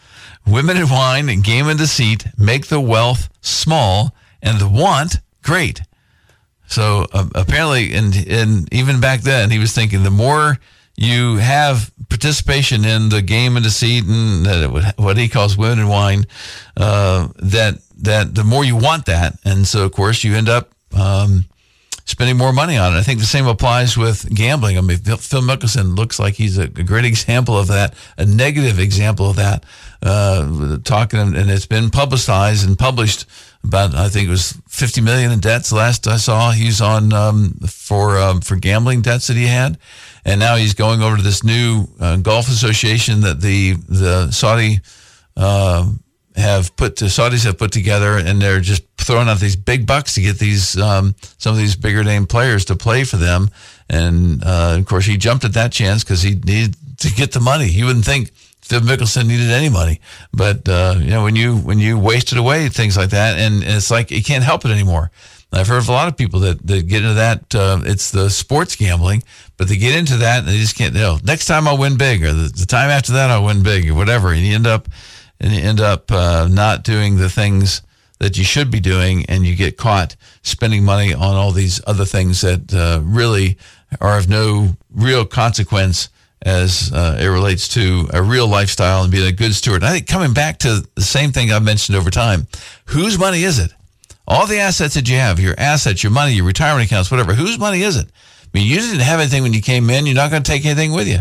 [0.47, 5.83] Women and wine and game and deceit make the wealth small and the want great.
[6.67, 10.59] So uh, apparently, and and even back then, he was thinking the more
[10.97, 15.89] you have participation in the game and deceit and uh, what he calls women and
[15.89, 16.25] wine,
[16.77, 20.71] uh, that that the more you want that, and so of course you end up
[20.97, 21.45] um,
[22.05, 22.99] spending more money on it.
[22.99, 24.77] I think the same applies with gambling.
[24.77, 29.31] I mean, Phil Mickelson looks like he's a, great example of that, a negative example
[29.31, 29.65] of that.
[30.03, 33.25] Uh, talking, and it's been publicized and published
[33.63, 36.51] about, I think it was 50 million in debts last I saw.
[36.51, 39.79] He's on um, for um, for gambling debts that he had,
[40.27, 44.81] and now he's going over to this new uh, golf association that the the Saudi.
[45.37, 45.91] Uh,
[46.35, 50.15] have put the Saudis have put together, and they're just throwing out these big bucks
[50.15, 53.51] to get these um, some of these bigger name players to play for them.
[53.89, 57.41] And uh, of course, he jumped at that chance because he needed to get the
[57.41, 57.69] money.
[57.69, 58.33] You wouldn't think
[58.63, 60.01] Phil Mickelson needed any money,
[60.33, 63.75] but uh, you know when you when you wasted away things like that, and, and,
[63.75, 65.11] it's like you can't help it anymore.
[65.53, 67.55] I've heard of a lot of people that, that get into that.
[67.55, 69.23] Uh, it's the sports gambling,
[69.57, 70.95] but they get into that and they just can't.
[70.95, 73.63] You know, next time I'll win big, or the, the time after that I'll win
[73.63, 74.89] big, or whatever, and you end up
[75.41, 77.83] and you end up uh, not doing the things
[78.21, 82.05] that you should be doing, and you get caught spending money on all these other
[82.05, 83.59] things that uh, really
[84.01, 86.09] are of no real consequence
[86.43, 89.83] as uh, it relates to a real lifestyle and being a good steward.
[89.83, 92.47] And I think coming back to the same thing I've mentioned over time,
[92.87, 93.73] whose money is it?
[94.27, 97.59] All the assets that you have, your assets, your money, your retirement accounts, whatever, whose
[97.59, 98.07] money is it?
[98.07, 100.07] I mean, you didn't have anything when you came in.
[100.07, 101.19] You're not going to take anything with you.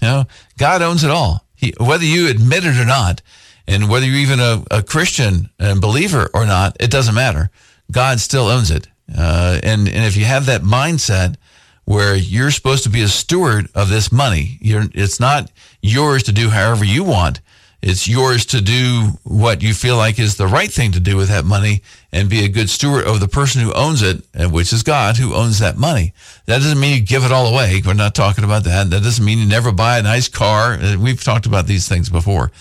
[0.00, 0.24] You know,
[0.58, 1.44] God owns it all.
[1.54, 3.20] He, whether you admit it or not,
[3.66, 7.50] and whether you're even a, a Christian and believer or not, it doesn't matter.
[7.90, 8.88] God still owns it.
[9.16, 11.36] Uh, and, and if you have that mindset
[11.84, 15.50] where you're supposed to be a steward of this money, it's not
[15.80, 17.40] yours to do however you want.
[17.82, 21.28] It's yours to do what you feel like is the right thing to do with
[21.30, 21.82] that money
[22.12, 25.34] and be a good steward of the person who owns it, which is God who
[25.34, 26.14] owns that money.
[26.46, 27.82] That doesn't mean you give it all away.
[27.84, 28.90] We're not talking about that.
[28.90, 30.78] That doesn't mean you never buy a nice car.
[30.96, 32.52] We've talked about these things before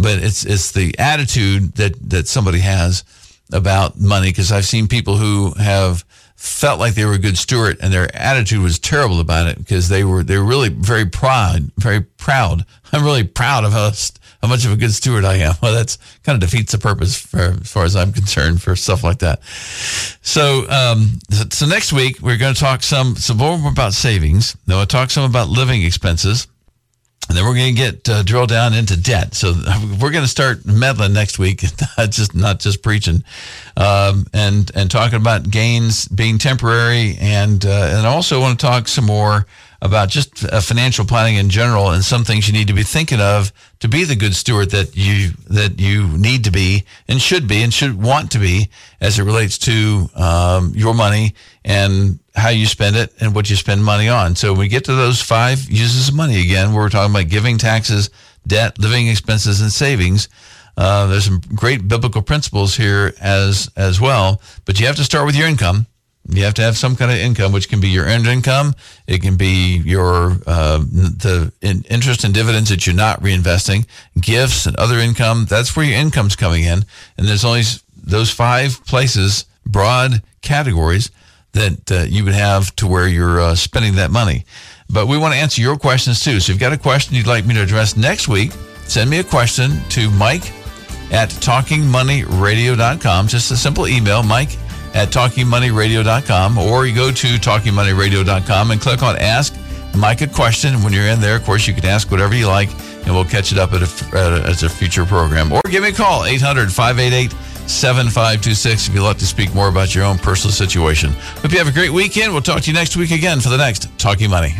[0.00, 3.04] but it's it's the attitude that that somebody has
[3.52, 6.04] about money because I've seen people who have
[6.36, 9.88] felt like they were a good steward and their attitude was terrible about it because
[9.88, 12.64] they were they were really very proud very proud.
[12.92, 13.92] I'm really proud of how,
[14.42, 15.54] how much of a good steward I am.
[15.62, 19.04] Well that's kind of defeats the purpose for, as far as I'm concerned for stuff
[19.04, 19.42] like that.
[20.22, 21.18] So um,
[21.50, 24.56] so next week we're going to talk some some more about savings.
[24.66, 26.46] Then we'll talk some about living expenses
[27.28, 29.34] and then we're going to get uh, drill down into debt.
[29.34, 29.52] So
[30.00, 31.60] we're going to start meddling next week,
[32.08, 33.22] just not just preaching,
[33.76, 38.88] um, and and talking about gains being temporary, and uh, and also want to talk
[38.88, 39.46] some more
[39.82, 43.20] about just uh, financial planning in general and some things you need to be thinking
[43.20, 47.48] of to be the good steward that you that you need to be and should
[47.48, 48.68] be and should want to be
[49.00, 53.56] as it relates to um, your money and how you spend it and what you
[53.56, 54.36] spend money on.
[54.36, 57.58] So when we get to those five uses of money again, we're talking about giving,
[57.58, 58.10] taxes,
[58.46, 60.28] debt, living expenses, and savings.
[60.76, 65.26] Uh, there's some great biblical principles here as as well, but you have to start
[65.26, 65.86] with your income
[66.32, 68.74] you have to have some kind of income, which can be your earned income.
[69.06, 73.86] It can be your uh, the interest and dividends that you're not reinvesting,
[74.20, 75.46] gifts and other income.
[75.48, 76.84] That's where your income's coming in.
[77.16, 77.62] And there's only
[77.96, 81.10] those five places, broad categories
[81.52, 84.44] that uh, you would have to where you're uh, spending that money.
[84.88, 86.38] But we want to answer your questions too.
[86.40, 88.52] So if you've got a question you'd like me to address next week,
[88.86, 90.52] send me a question to Mike
[91.12, 93.26] at talkingmoneyradio.com.
[93.26, 94.56] Just a simple email, Mike
[94.94, 99.54] at talkingmoneyradio.com, or you go to talkingmoneyradio.com and click on Ask
[99.96, 100.82] Mike a Question.
[100.82, 102.70] When you're in there, of course, you can ask whatever you like,
[103.06, 105.52] and we'll catch it up at a, at a, a future program.
[105.52, 107.32] Or give me a call, 800 588
[107.68, 111.12] 7526 if you'd like to speak more about your own personal situation.
[111.12, 112.32] Hope you have a great weekend.
[112.32, 114.54] We'll talk to you next week again for the next Talking Money.